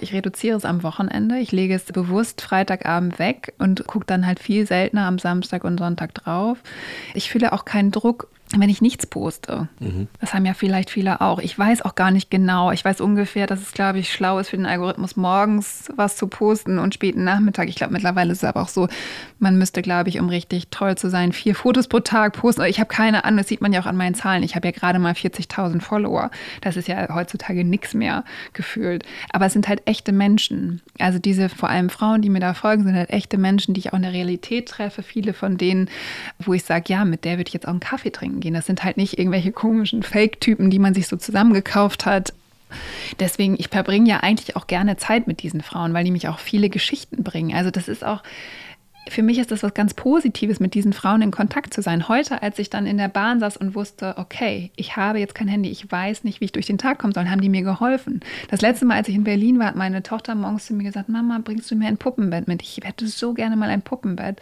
[0.01, 1.39] Ich reduziere es am Wochenende.
[1.39, 5.79] Ich lege es bewusst Freitagabend weg und gucke dann halt viel seltener am Samstag und
[5.79, 6.59] Sonntag drauf.
[7.15, 9.69] Ich fühle auch keinen Druck, wenn ich nichts poste.
[9.79, 10.09] Mhm.
[10.21, 11.39] Das haben ja vielleicht viele auch.
[11.39, 12.71] Ich weiß auch gar nicht genau.
[12.73, 16.29] Ich weiß ungefähr, dass es, glaube ich, schlau ist für den Algorithmus, morgens was zu
[16.29, 17.69] posten und späten Nachmittag.
[17.69, 18.89] Ich glaube, mittlerweile ist es aber auch so,
[19.39, 22.65] man müsste, glaube ich, um richtig toll zu sein, vier Fotos pro Tag posten.
[22.65, 24.43] Ich habe keine Ahnung, das sieht man ja auch an meinen Zahlen.
[24.43, 26.31] Ich habe ja gerade mal 40.000 Follower.
[26.63, 28.25] Das ist ja heutzutage nichts mehr
[28.55, 29.05] gefühlt.
[29.31, 30.81] Aber es sind halt echte Menschen.
[30.99, 33.93] Also diese vor allem Frauen, die mir da folgen, sind halt echte Menschen, die ich
[33.93, 35.03] auch in der Realität treffe.
[35.03, 35.91] Viele von denen,
[36.39, 38.55] wo ich sage, ja, mit der würde ich jetzt auch einen Kaffee trinken gehen.
[38.55, 42.33] Das sind halt nicht irgendwelche komischen Fake-Typen, die man sich so zusammengekauft hat.
[43.19, 46.39] Deswegen, ich verbringe ja eigentlich auch gerne Zeit mit diesen Frauen, weil die mich auch
[46.39, 47.57] viele Geschichten bringen.
[47.57, 48.23] Also das ist auch,
[49.09, 52.09] für mich ist das was ganz Positives, mit diesen Frauen in Kontakt zu sein.
[52.09, 55.49] Heute, als ich dann in der Bahn saß und wusste, okay, ich habe jetzt kein
[55.49, 58.21] Handy, ich weiß nicht, wie ich durch den Tag kommen soll, haben die mir geholfen.
[58.51, 61.09] Das letzte Mal, als ich in Berlin war, hat meine Tochter morgens zu mir gesagt,
[61.09, 62.63] Mama, bringst du mir ein Puppenbett mit?
[62.63, 64.41] Ich hätte so gerne mal ein Puppenbett.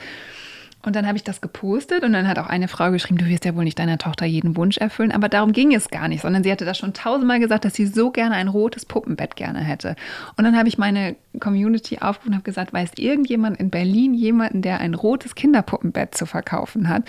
[0.87, 3.45] Und dann habe ich das gepostet und dann hat auch eine Frau geschrieben, du wirst
[3.45, 5.11] ja wohl nicht deiner Tochter jeden Wunsch erfüllen.
[5.11, 7.87] Aber darum ging es gar nicht, sondern sie hatte das schon tausendmal gesagt, dass sie
[7.87, 9.97] so gerne ein rotes Puppenbett gerne hätte.
[10.37, 14.63] Und dann habe ich meine Community aufgerufen und habe gesagt, weiß irgendjemand in Berlin jemanden,
[14.63, 17.03] der ein rotes Kinderpuppenbett zu verkaufen hat?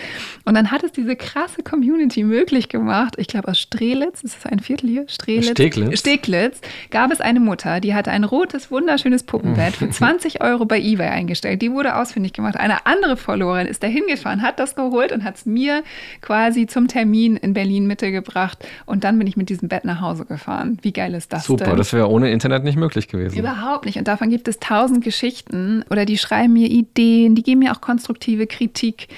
[0.44, 3.14] Und dann hat es diese krasse Community möglich gemacht.
[3.16, 5.08] Ich glaube aus Strelitz, ist das ein Viertel hier?
[5.08, 5.50] Strelitz.
[5.50, 6.00] Steglitz.
[6.00, 6.60] Steglitz
[6.90, 11.08] gab es eine Mutter, die hatte ein rotes, wunderschönes Puppenbett für 20 Euro bei eBay
[11.08, 11.62] eingestellt.
[11.62, 12.56] Die wurde ausfindig gemacht.
[12.56, 15.82] Eine andere Followerin ist da hingefahren, hat das geholt und hat es mir
[16.20, 18.66] quasi zum Termin in Berlin Mitte gebracht.
[18.86, 20.78] Und dann bin ich mit diesem Bett nach Hause gefahren.
[20.82, 21.76] Wie geil ist das Super, denn?
[21.76, 23.38] das wäre ohne Internet nicht möglich gewesen.
[23.38, 23.98] Überhaupt nicht.
[23.98, 25.84] Und davon gibt es tausend Geschichten.
[25.90, 29.08] Oder die schreiben mir Ideen, die geben mir auch konstruktive Kritik.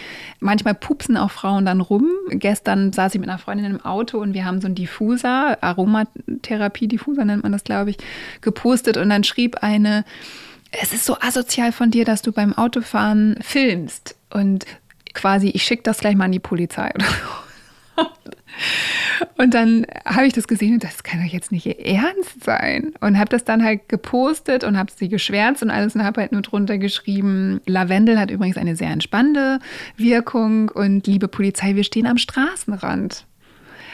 [0.41, 2.07] Manchmal pupsen auch Frauen dann rum.
[2.31, 7.25] Gestern saß ich mit einer Freundin im Auto und wir haben so einen Diffuser, Aromatherapie-Diffuser
[7.25, 7.99] nennt man das, glaube ich,
[8.41, 8.97] gepostet.
[8.97, 10.05] Und dann schrieb eine,
[10.71, 14.67] es ist so asozial von dir, dass du beim Autofahren filmst und
[15.15, 16.93] quasi, ich schicke das gleich mal an die Polizei.
[19.37, 22.93] Und dann habe ich das gesehen und das kann doch jetzt nicht ihr Ernst sein.
[23.01, 26.33] Und habe das dann halt gepostet und habe sie geschwärzt und alles und habe halt
[26.33, 29.59] nur drunter geschrieben, Lavendel hat übrigens eine sehr entspannende
[29.97, 33.25] Wirkung und liebe Polizei, wir stehen am Straßenrand.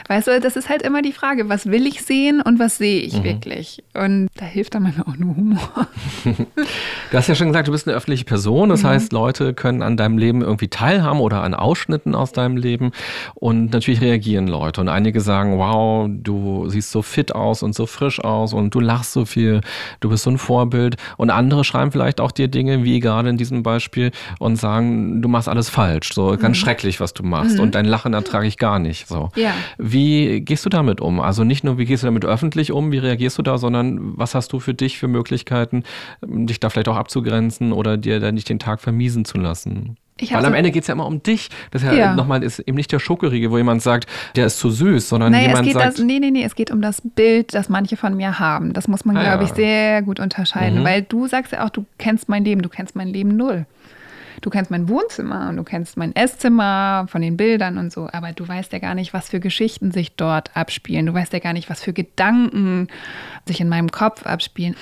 [0.07, 3.01] Weißt du, das ist halt immer die Frage, was will ich sehen und was sehe
[3.01, 3.23] ich mhm.
[3.25, 3.83] wirklich?
[3.93, 5.87] Und da hilft dann manchmal auch nur Humor.
[6.25, 8.69] du hast ja schon gesagt, du bist eine öffentliche Person.
[8.69, 8.87] Das mhm.
[8.87, 12.91] heißt, Leute können an deinem Leben irgendwie teilhaben oder an Ausschnitten aus deinem Leben.
[13.35, 14.79] Und natürlich reagieren Leute.
[14.79, 18.79] Und einige sagen, wow, du siehst so fit aus und so frisch aus und du
[18.79, 19.61] lachst so viel,
[19.99, 20.95] du bist so ein Vorbild.
[21.17, 25.27] Und andere schreiben vielleicht auch dir Dinge, wie gerade in diesem Beispiel, und sagen, du
[25.27, 26.13] machst alles falsch.
[26.13, 26.61] So ganz mhm.
[26.61, 27.55] schrecklich, was du machst.
[27.55, 27.63] Mhm.
[27.63, 29.07] Und dein Lachen ertrage ich gar nicht.
[29.07, 29.31] So.
[29.35, 29.53] Ja.
[29.77, 31.19] Wie wie gehst du damit um?
[31.19, 34.35] Also nicht nur, wie gehst du damit öffentlich um, wie reagierst du da, sondern was
[34.35, 35.83] hast du für dich für Möglichkeiten,
[36.21, 39.97] dich da vielleicht auch abzugrenzen oder dir da nicht den Tag vermiesen zu lassen?
[40.31, 41.49] Weil am Ende geht es ja immer um dich.
[41.71, 42.15] Das ist ja, ja.
[42.15, 45.47] nochmal ist eben nicht der Schokoriegel, wo jemand sagt, der ist zu süß, sondern naja,
[45.47, 45.97] jemand es geht sagt.
[45.99, 48.73] Das, nee, nee, nee, es geht um das Bild, das manche von mir haben.
[48.73, 49.49] Das muss man, ah, glaube ja.
[49.49, 50.79] ich, sehr gut unterscheiden.
[50.79, 50.83] Mhm.
[50.85, 53.65] Weil du sagst ja auch, du kennst mein Leben, du kennst mein Leben null.
[54.41, 58.31] Du kennst mein Wohnzimmer und du kennst mein Esszimmer von den Bildern und so, aber
[58.33, 61.05] du weißt ja gar nicht, was für Geschichten sich dort abspielen.
[61.05, 62.87] Du weißt ja gar nicht, was für Gedanken
[63.45, 64.75] sich in meinem Kopf abspielen.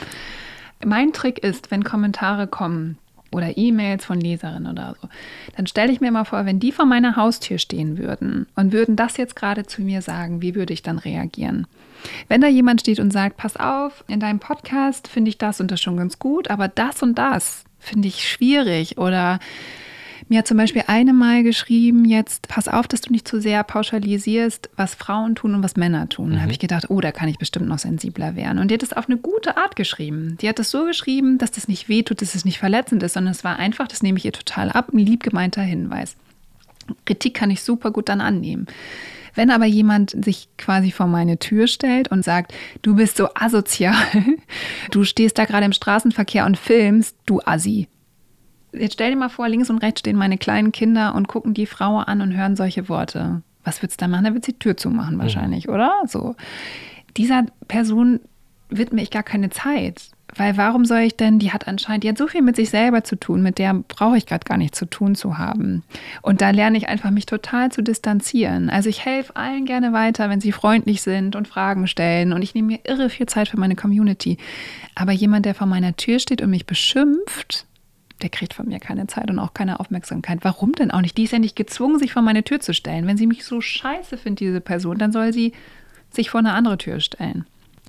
[0.85, 2.97] Mein Trick ist, wenn Kommentare kommen,
[3.35, 5.09] oder E-Mails von Leserinnen oder so,
[5.57, 8.95] dann stelle ich mir mal vor, wenn die vor meiner Haustür stehen würden und würden
[8.95, 11.67] das jetzt gerade zu mir sagen, wie würde ich dann reagieren?
[12.29, 15.69] Wenn da jemand steht und sagt, pass auf, in deinem Podcast finde ich das und
[15.69, 18.97] das schon ganz gut, aber das und das, finde ich schwierig.
[18.97, 19.39] Oder
[20.27, 23.63] mir hat zum Beispiel eine mal geschrieben, jetzt pass auf, dass du nicht zu sehr
[23.63, 26.29] pauschalisierst, was Frauen tun und was Männer tun.
[26.29, 26.33] Mhm.
[26.33, 28.59] Da habe ich gedacht, oh, da kann ich bestimmt noch sensibler werden.
[28.59, 30.37] Und die hat es auf eine gute Art geschrieben.
[30.41, 33.33] Die hat es so geschrieben, dass das nicht wehtut, dass es nicht verletzend ist, sondern
[33.33, 36.15] es war einfach, das nehme ich ihr total ab, ein lieb gemeinter Hinweis.
[37.05, 38.67] Kritik kann ich super gut dann annehmen.
[39.35, 43.95] Wenn aber jemand sich quasi vor meine Tür stellt und sagt, du bist so asozial,
[44.91, 47.87] du stehst da gerade im Straßenverkehr und filmst, du Assi.
[48.71, 51.65] Jetzt stell dir mal vor, links und rechts stehen meine kleinen Kinder und gucken die
[51.65, 53.41] Frau an und hören solche Worte.
[53.63, 54.25] Was würdest du da machen?
[54.25, 55.73] Da wird sie die Tür zumachen wahrscheinlich, mhm.
[55.73, 55.93] oder?
[56.07, 56.35] So.
[57.17, 58.19] Dieser Person
[58.69, 60.09] widme ich gar keine Zeit.
[60.37, 63.03] Weil warum soll ich denn, die hat anscheinend, die hat so viel mit sich selber
[63.03, 65.83] zu tun, mit der brauche ich gerade gar nichts zu tun zu haben.
[66.21, 68.69] Und da lerne ich einfach, mich total zu distanzieren.
[68.69, 72.33] Also ich helfe allen gerne weiter, wenn sie freundlich sind und Fragen stellen.
[72.33, 74.37] Und ich nehme mir irre viel Zeit für meine Community.
[74.93, 77.65] Aber jemand, der vor meiner Tür steht und mich beschimpft,
[78.21, 80.39] der kriegt von mir keine Zeit und auch keine Aufmerksamkeit.
[80.41, 81.17] Warum denn auch nicht?
[81.17, 83.07] Die ist ja nicht gezwungen, sich vor meine Tür zu stellen.
[83.07, 85.53] Wenn sie mich so scheiße findet, diese Person, dann soll sie
[86.11, 87.45] sich vor eine andere Tür stellen.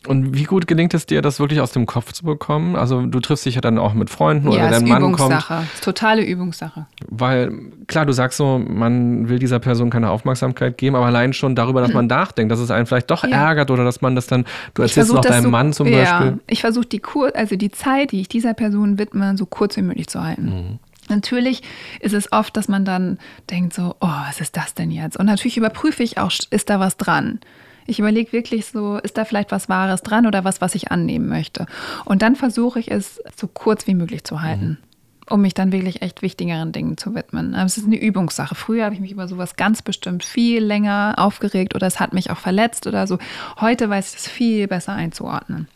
[0.07, 2.77] Und wie gut gelingt es dir, das wirklich aus dem Kopf zu bekommen?
[2.77, 5.55] Also du triffst dich ja dann auch mit Freunden ja, oder dein Mann Übungssache.
[5.55, 5.75] kommt.
[5.75, 6.87] Ist totale Übungssache.
[7.09, 7.53] Weil
[7.87, 11.81] klar, du sagst so, man will dieser Person keine Aufmerksamkeit geben, aber allein schon darüber,
[11.81, 13.49] dass man nachdenkt, dass es einen vielleicht doch ja.
[13.49, 14.45] ärgert oder dass man das dann,
[14.75, 16.41] du erzählst noch deinem so, Mann zum ja, Beispiel.
[16.49, 19.83] Ich versuche die Kur also die Zeit, die ich dieser Person widme, so kurz wie
[19.83, 20.45] möglich zu halten.
[20.45, 20.79] Mhm.
[21.09, 21.63] Natürlich
[22.01, 23.19] ist es oft, dass man dann
[23.51, 25.17] denkt so, oh, was ist das denn jetzt?
[25.17, 27.41] Und natürlich überprüfe ich auch, ist da was dran?
[27.87, 31.29] Ich überlege wirklich so, ist da vielleicht was Wahres dran oder was, was ich annehmen
[31.29, 31.67] möchte?
[32.05, 34.69] Und dann versuche ich es so kurz wie möglich zu halten.
[34.69, 34.87] Mhm
[35.29, 37.55] um mich dann wirklich echt wichtigeren Dingen zu widmen.
[37.55, 38.55] Aber es ist eine Übungssache.
[38.55, 42.31] Früher habe ich mich über sowas ganz bestimmt viel länger aufgeregt oder es hat mich
[42.31, 43.19] auch verletzt oder so.
[43.61, 45.69] Heute weiß ich es viel besser einzuordnen.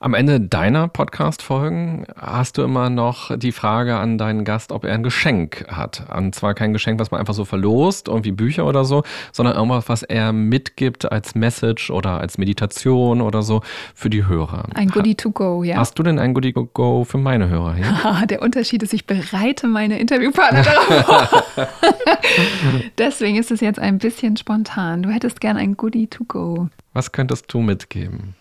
[0.00, 4.92] Am Ende deiner Podcast-Folgen hast du immer noch die Frage an deinen Gast, ob er
[4.92, 6.04] ein Geschenk hat.
[6.14, 9.88] Und zwar kein Geschenk, was man einfach so verlost, irgendwie Bücher oder so, sondern irgendwas,
[9.88, 13.62] was er mitgibt als Message oder als Meditation oder so
[13.94, 14.66] für die Hörer.
[14.74, 15.76] Ein Goodie to go, ja.
[15.76, 18.26] Hast du denn ein Goodie to go für meine Hörer hier?
[18.26, 21.68] Der Unterschied ist, ich bereite meine Interviewpartner darauf vor.
[22.98, 25.02] Deswegen ist es jetzt ein bisschen spontan.
[25.02, 26.68] Du hättest gern ein Goodie to go.
[26.92, 28.34] Was könntest du mitgeben?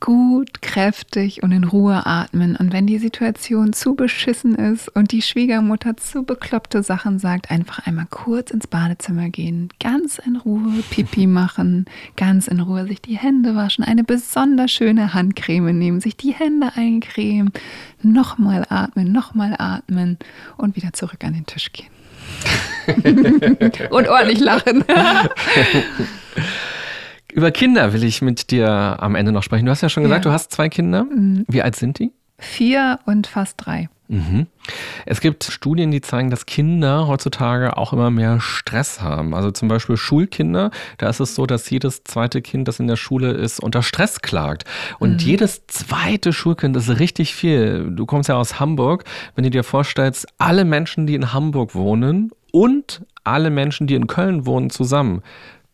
[0.00, 2.56] Gut, kräftig und in Ruhe atmen.
[2.56, 7.86] Und wenn die Situation zu beschissen ist und die Schwiegermutter zu bekloppte Sachen sagt, einfach
[7.86, 11.86] einmal kurz ins Badezimmer gehen, ganz in Ruhe Pipi machen,
[12.16, 16.72] ganz in Ruhe sich die Hände waschen, eine besonders schöne Handcreme nehmen, sich die Hände
[16.74, 17.52] eincremen,
[18.02, 20.18] nochmal atmen, nochmal atmen
[20.56, 21.88] und wieder zurück an den Tisch gehen.
[23.90, 24.84] und ordentlich lachen.
[27.36, 29.66] Über Kinder will ich mit dir am Ende noch sprechen.
[29.66, 30.30] Du hast ja schon gesagt, ja.
[30.30, 31.04] du hast zwei Kinder.
[31.04, 31.44] Mhm.
[31.48, 32.10] Wie alt sind die?
[32.38, 33.90] Vier und fast drei.
[34.08, 34.46] Mhm.
[35.04, 39.34] Es gibt Studien, die zeigen, dass Kinder heutzutage auch immer mehr Stress haben.
[39.34, 42.96] Also zum Beispiel Schulkinder, da ist es so, dass jedes zweite Kind, das in der
[42.96, 44.64] Schule ist, unter Stress klagt.
[44.98, 45.18] Und mhm.
[45.18, 47.90] jedes zweite Schulkind ist richtig viel.
[47.90, 49.04] Du kommst ja aus Hamburg.
[49.34, 54.06] Wenn du dir vorstellst, alle Menschen, die in Hamburg wohnen und alle Menschen, die in
[54.06, 55.22] Köln wohnen, zusammen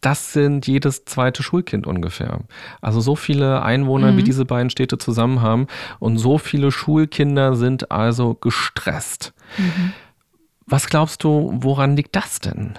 [0.03, 2.41] das sind jedes zweite Schulkind ungefähr.
[2.81, 4.17] Also so viele Einwohner, mhm.
[4.19, 5.69] wie diese beiden Städte zusammen haben
[6.01, 9.33] und so viele Schulkinder sind also gestresst.
[9.57, 9.93] Mhm.
[10.67, 12.79] Was glaubst du, woran liegt das denn?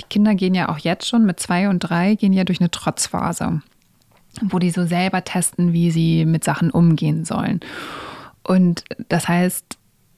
[0.00, 2.70] Die Kinder gehen ja auch jetzt schon mit zwei und drei, gehen ja durch eine
[2.70, 3.60] Trotzphase,
[4.42, 7.60] wo die so selber testen, wie sie mit Sachen umgehen sollen.
[8.44, 9.76] Und das heißt,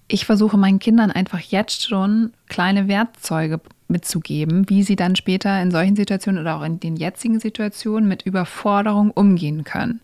[0.08, 3.60] ich versuche meinen Kindern einfach jetzt schon kleine Werkzeuge
[3.90, 8.22] mitzugeben, wie sie dann später in solchen Situationen oder auch in den jetzigen Situationen mit
[8.22, 10.00] Überforderung umgehen können.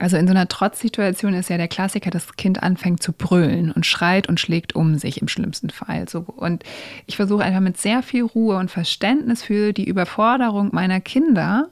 [0.00, 3.70] Also in so einer Trotzsituation ist ja der Klassiker, dass das Kind anfängt zu brüllen
[3.70, 6.08] und schreit und schlägt um sich im schlimmsten Fall.
[6.08, 6.20] So.
[6.20, 6.64] Und
[7.06, 11.68] ich versuche einfach mit sehr viel Ruhe und Verständnis für die Überforderung meiner Kinder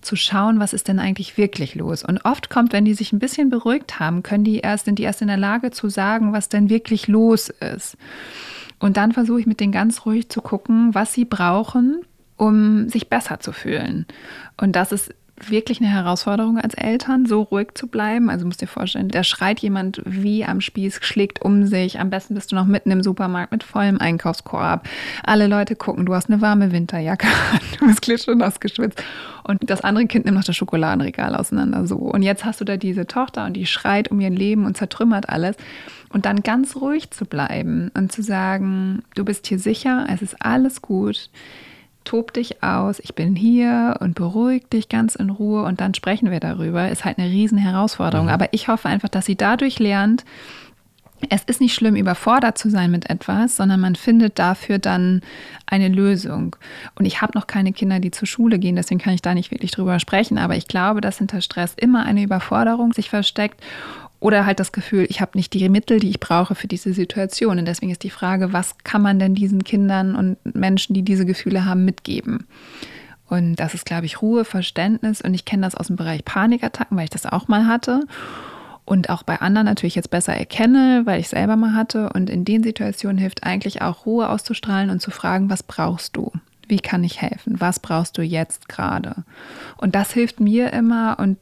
[0.00, 2.02] zu schauen, was ist denn eigentlich wirklich los.
[2.02, 5.02] Und oft kommt, wenn die sich ein bisschen beruhigt haben, können die erst, sind die
[5.02, 7.98] erst in der Lage zu sagen, was denn wirklich los ist.
[8.78, 12.02] Und dann versuche ich mit denen ganz ruhig zu gucken, was sie brauchen,
[12.36, 14.06] um sich besser zu fühlen.
[14.56, 15.14] Und das ist
[15.44, 18.30] wirklich eine Herausforderung als Eltern, so ruhig zu bleiben.
[18.30, 22.00] Also musst dir vorstellen, da schreit jemand wie am Spieß, schlägt um sich.
[22.00, 24.88] Am besten bist du noch mitten im Supermarkt mit vollem Einkaufskorb.
[25.24, 29.02] Alle Leute gucken, du hast eine warme Winterjacke an, du bist klitschnass geschwitzt.
[29.44, 31.86] Und das andere Kind nimmt noch das Schokoladenregal auseinander.
[31.86, 31.96] So.
[31.96, 35.28] Und jetzt hast du da diese Tochter und die schreit um ihr Leben und zertrümmert
[35.28, 35.56] alles.
[36.16, 40.36] Und dann ganz ruhig zu bleiben und zu sagen, du bist hier sicher, es ist
[40.40, 41.28] alles gut
[42.04, 46.30] tob dich aus, ich bin hier und beruhig dich ganz in Ruhe und dann sprechen
[46.30, 48.28] wir darüber, ist halt eine riesen Herausforderung.
[48.28, 48.32] Mhm.
[48.32, 50.24] Aber ich hoffe einfach, dass sie dadurch lernt,
[51.30, 55.22] es ist nicht schlimm, überfordert zu sein mit etwas, sondern man findet dafür dann
[55.66, 56.56] eine Lösung.
[56.94, 59.50] Und ich habe noch keine Kinder, die zur Schule gehen, deswegen kann ich da nicht
[59.50, 60.38] wirklich drüber sprechen.
[60.38, 63.62] Aber ich glaube, dass hinter Stress immer eine Überforderung sich versteckt
[64.20, 67.58] oder halt das Gefühl, ich habe nicht die Mittel, die ich brauche für diese Situation.
[67.58, 71.26] Und deswegen ist die Frage, was kann man denn diesen Kindern und Menschen, die diese
[71.26, 72.46] Gefühle haben, mitgeben?
[73.28, 75.20] Und das ist, glaube ich, Ruhe, Verständnis.
[75.20, 78.06] Und ich kenne das aus dem Bereich Panikattacken, weil ich das auch mal hatte.
[78.84, 82.10] Und auch bei anderen natürlich jetzt besser erkenne, weil ich selber mal hatte.
[82.10, 86.32] Und in den Situationen hilft eigentlich auch Ruhe auszustrahlen und zu fragen, was brauchst du?
[86.68, 87.60] Wie kann ich helfen?
[87.60, 89.24] Was brauchst du jetzt gerade?
[89.76, 91.38] Und das hilft mir immer und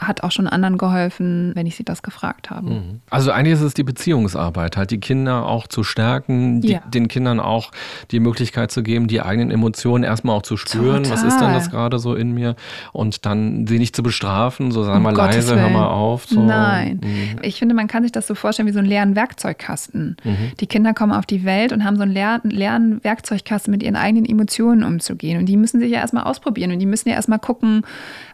[0.00, 2.70] hat auch schon anderen geholfen, wenn ich sie das gefragt habe.
[2.70, 3.00] Mhm.
[3.10, 6.80] Also eigentlich ist es die Beziehungsarbeit, halt die Kinder auch zu stärken, die, ja.
[6.92, 7.70] den Kindern auch
[8.10, 11.04] die Möglichkeit zu geben, die eigenen Emotionen erstmal auch zu spüren.
[11.04, 11.12] Total.
[11.12, 12.56] Was ist denn das gerade so in mir?
[12.92, 15.60] Und dann sie nicht zu bestrafen, so sei um mal Gottes leise, Willen.
[15.60, 16.26] hör mal auf.
[16.26, 16.40] So.
[16.40, 17.00] Nein.
[17.02, 17.38] Mhm.
[17.42, 20.16] Ich finde, man kann sich das so vorstellen wie so einen leeren Werkzeugkasten.
[20.24, 20.36] Mhm.
[20.58, 23.96] Die Kinder kommen auf die Welt und haben so einen leeren, leeren Werkzeugkasten mit ihren
[23.96, 25.38] eigenen Emotionen umzugehen.
[25.38, 27.82] Und die müssen sich ja erstmal ausprobieren und die müssen ja erstmal gucken,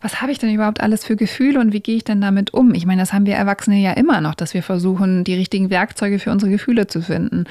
[0.00, 2.74] was habe ich denn überhaupt alles für Gefühle und wie gehe ich denn damit um?
[2.74, 6.18] Ich meine, das haben wir Erwachsene ja immer noch, dass wir versuchen, die richtigen Werkzeuge
[6.18, 7.44] für unsere Gefühle zu finden.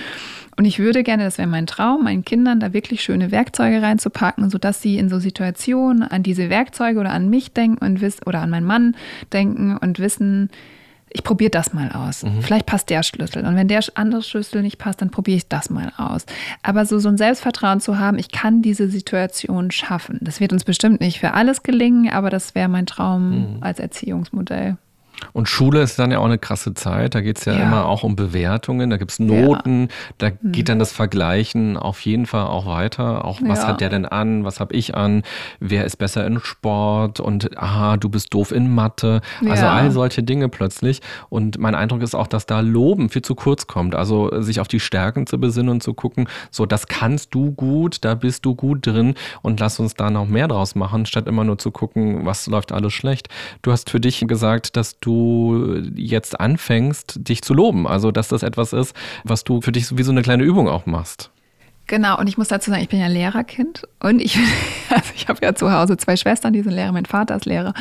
[0.58, 4.50] Und ich würde gerne, das wäre mein Traum, meinen Kindern da wirklich schöne Werkzeuge reinzupacken,
[4.50, 8.42] sodass sie in so Situationen an diese Werkzeuge oder an mich denken und wissen oder
[8.42, 8.96] an meinen Mann
[9.34, 10.50] denken und wissen,
[11.16, 12.24] ich probiere das mal aus.
[12.24, 12.42] Mhm.
[12.42, 13.46] Vielleicht passt der Schlüssel.
[13.46, 16.26] Und wenn der andere Schlüssel nicht passt, dann probiere ich das mal aus.
[16.62, 20.20] Aber so, so ein Selbstvertrauen zu haben, ich kann diese Situation schaffen.
[20.22, 23.58] Das wird uns bestimmt nicht für alles gelingen, aber das wäre mein Traum mhm.
[23.62, 24.78] als Erziehungsmodell.
[25.34, 27.16] Und Schule ist dann ja auch eine krasse Zeit.
[27.16, 28.90] Da geht es ja, ja, immer auch um Bewertungen.
[28.90, 29.82] Da gibt es Noten.
[29.82, 29.88] Ja.
[30.18, 30.52] Da mhm.
[30.52, 33.26] geht dann das Vergleichen auf jeden Fall auch weiter.
[33.26, 33.68] Auch was ja.
[33.68, 34.44] hat der denn an?
[34.44, 35.24] Was habe ich an?
[35.60, 37.20] Wer ist besser in Sport?
[37.20, 39.22] Und aha, du bist doof in Mathe.
[39.48, 41.02] Also all solche Dinge plötzlich.
[41.30, 43.96] Und mein Eindruck ist auch, dass da Loben viel zu kurz kommt.
[43.96, 48.04] Also sich auf die Stärken zu besinnen und zu gucken, so das kannst du gut,
[48.04, 51.44] da bist du gut drin und lass uns da noch mehr draus machen, statt immer
[51.44, 53.30] nur zu gucken, was läuft alles schlecht.
[53.62, 55.05] Du hast für dich gesagt, dass du
[55.96, 57.88] jetzt anfängst, dich zu loben.
[57.88, 60.86] Also, dass das etwas ist, was du für dich wie so eine kleine Übung auch
[60.86, 61.32] machst.
[61.88, 64.38] Genau, und ich muss dazu sagen, ich bin ja Lehrerkind und ich,
[64.90, 67.74] also ich habe ja zu Hause zwei Schwestern, die sind Lehrer, mein Vater ist Lehrer.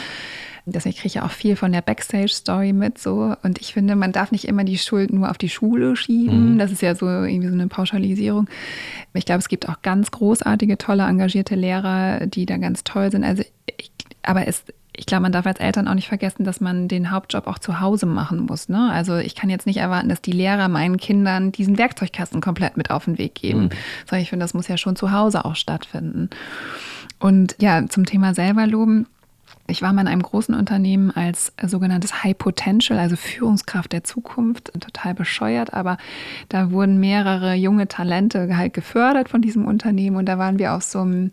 [0.67, 3.35] Deswegen kriege ich ja auch viel von der Backstage-Story mit so.
[3.43, 6.55] Und ich finde, man darf nicht immer die Schuld nur auf die Schule schieben.
[6.55, 6.59] Mhm.
[6.59, 8.49] Das ist ja so irgendwie so eine Pauschalisierung.
[9.13, 13.25] Ich glaube, es gibt auch ganz großartige, tolle, engagierte Lehrer, die da ganz toll sind.
[13.25, 13.43] Also
[13.77, 13.91] ich,
[14.23, 14.65] aber es
[14.97, 17.81] ich glaube, man darf als Eltern auch nicht vergessen, dass man den Hauptjob auch zu
[17.81, 18.69] Hause machen muss.
[18.69, 18.91] Ne?
[18.93, 22.91] Also ich kann jetzt nicht erwarten, dass die Lehrer meinen Kindern diesen Werkzeugkasten komplett mit
[22.91, 23.71] auf den Weg geben, mhm.
[24.07, 26.31] sondern ich finde, das muss ja schon zu Hause auch stattfinden.
[27.19, 29.07] Und ja, zum Thema selber loben.
[29.67, 34.71] Ich war mal in einem großen Unternehmen als sogenanntes High Potential, also Führungskraft der Zukunft,
[34.79, 35.97] total bescheuert, aber
[36.51, 40.83] da wurden mehrere junge Talente halt gefördert von diesem Unternehmen und da waren wir auf
[40.83, 41.31] so einem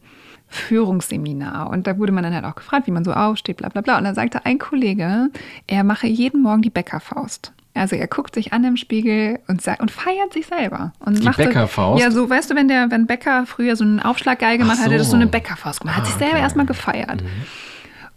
[0.52, 1.70] Führungsseminar.
[1.70, 3.98] Und da wurde man dann halt auch gefragt, wie man so aufsteht, bla bla bla.
[3.98, 5.30] Und dann sagte ein Kollege,
[5.66, 7.54] er mache jeden Morgen die Bäckerfaust.
[7.74, 10.92] Also er guckt sich an im Spiegel und, sagt, und feiert sich selber.
[11.00, 12.04] Und die Bäckerfaust?
[12.04, 14.84] ja, so weißt du, wenn der wenn Bäcker früher so einen Aufschlaggeil gemacht so.
[14.84, 15.96] hat, hat er so eine Bäckerfaust gemacht.
[15.96, 16.42] Hat ah, sich selber okay.
[16.42, 17.24] erstmal gefeiert.
[17.24, 17.28] Mhm.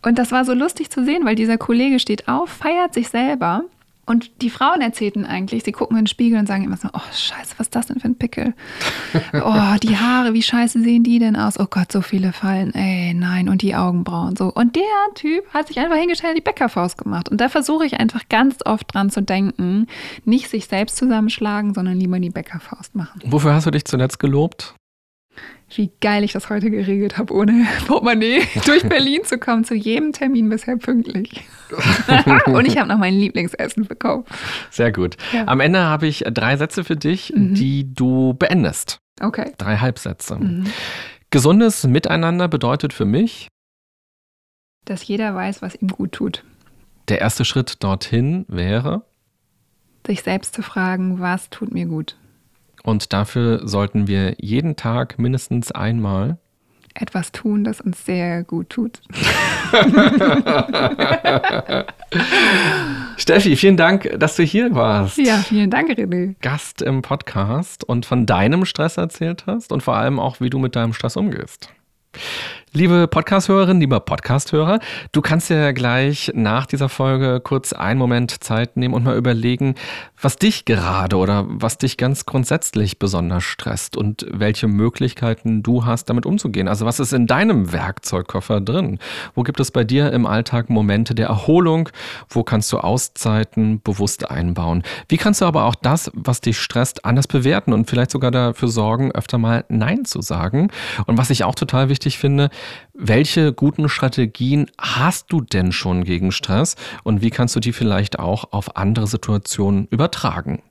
[0.02, 3.62] Und das war so lustig zu sehen, weil dieser Kollege steht auf, feiert sich selber
[4.06, 7.12] und die Frauen erzählten eigentlich, sie gucken in den Spiegel und sagen immer so, oh
[7.12, 8.54] scheiße, was ist das denn für ein Pickel?
[9.32, 11.58] oh, die Haare, wie scheiße sehen die denn aus?
[11.58, 12.74] Oh Gott, so viele Fallen.
[12.74, 14.52] Ey, nein, und die Augenbrauen so.
[14.52, 14.82] Und der
[15.14, 17.28] Typ hat sich einfach hingestellt, die Bäckerfaust gemacht.
[17.28, 19.86] Und da versuche ich einfach ganz oft dran zu denken,
[20.24, 23.20] nicht sich selbst zusammenschlagen, sondern lieber die Bäckerfaust machen.
[23.26, 24.74] Wofür hast du dich zuletzt gelobt?
[25.76, 30.12] Wie geil ich das heute geregelt habe, ohne Portemonnaie durch Berlin zu kommen, zu jedem
[30.12, 31.44] Termin bisher pünktlich.
[32.46, 34.24] und ich habe noch mein Lieblingsessen bekommen.
[34.70, 35.16] Sehr gut.
[35.32, 35.46] Ja.
[35.46, 37.54] Am Ende habe ich drei Sätze für dich, mhm.
[37.54, 38.98] die du beendest.
[39.20, 39.52] Okay.
[39.58, 40.36] Drei Halbsätze.
[40.36, 40.66] Mhm.
[41.30, 43.48] Gesundes Miteinander bedeutet für mich,
[44.84, 46.44] dass jeder weiß, was ihm gut tut.
[47.08, 49.02] Der erste Schritt dorthin wäre,
[50.06, 52.16] sich selbst zu fragen, was tut mir gut.
[52.84, 56.38] Und dafür sollten wir jeden Tag mindestens einmal
[56.94, 59.00] etwas tun, das uns sehr gut tut.
[63.16, 65.18] Steffi, vielen Dank, dass du hier warst.
[65.18, 66.36] Ja, vielen Dank, René.
[66.40, 70.60] Gast im Podcast und von deinem Stress erzählt hast und vor allem auch, wie du
[70.60, 71.70] mit deinem Stress umgehst.
[72.76, 74.80] Liebe Podcast-Hörerin, lieber Podcast-Hörer,
[75.12, 79.76] du kannst ja gleich nach dieser Folge kurz einen Moment Zeit nehmen und mal überlegen,
[80.20, 86.06] was dich gerade oder was dich ganz grundsätzlich besonders stresst und welche Möglichkeiten du hast,
[86.10, 86.66] damit umzugehen.
[86.66, 88.98] Also was ist in deinem Werkzeugkoffer drin?
[89.36, 91.90] Wo gibt es bei dir im Alltag Momente der Erholung?
[92.28, 94.82] Wo kannst du Auszeiten bewusst einbauen?
[95.08, 98.66] Wie kannst du aber auch das, was dich stresst, anders bewerten und vielleicht sogar dafür
[98.66, 100.72] sorgen, öfter mal Nein zu sagen?
[101.06, 102.50] Und was ich auch total wichtig finde,
[102.92, 108.18] welche guten Strategien hast du denn schon gegen Stress und wie kannst du die vielleicht
[108.18, 110.62] auch auf andere Situationen übertragen?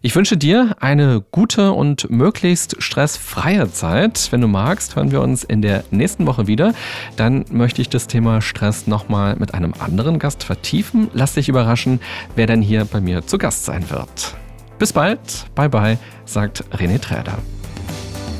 [0.00, 4.28] Ich wünsche dir eine gute und möglichst stressfreie Zeit.
[4.30, 6.74] Wenn du magst, hören wir uns in der nächsten Woche wieder.
[7.16, 11.08] Dann möchte ich das Thema Stress nochmal mit einem anderen Gast vertiefen.
[11.12, 12.00] Lass dich überraschen,
[12.34, 14.34] wer denn hier bei mir zu Gast sein wird.
[14.78, 17.38] Bis bald, bye bye, sagt René Träder.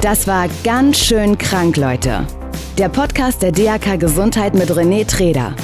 [0.01, 2.27] Das war ganz schön krank, Leute.
[2.79, 5.55] Der Podcast der DAK Gesundheit mit René Treder.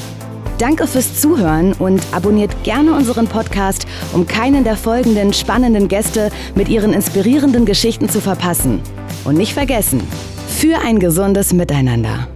[0.58, 6.68] Danke fürs Zuhören und abonniert gerne unseren Podcast, um keinen der folgenden spannenden Gäste mit
[6.68, 8.82] ihren inspirierenden Geschichten zu verpassen.
[9.24, 10.02] Und nicht vergessen,
[10.48, 12.28] für ein gesundes Miteinander.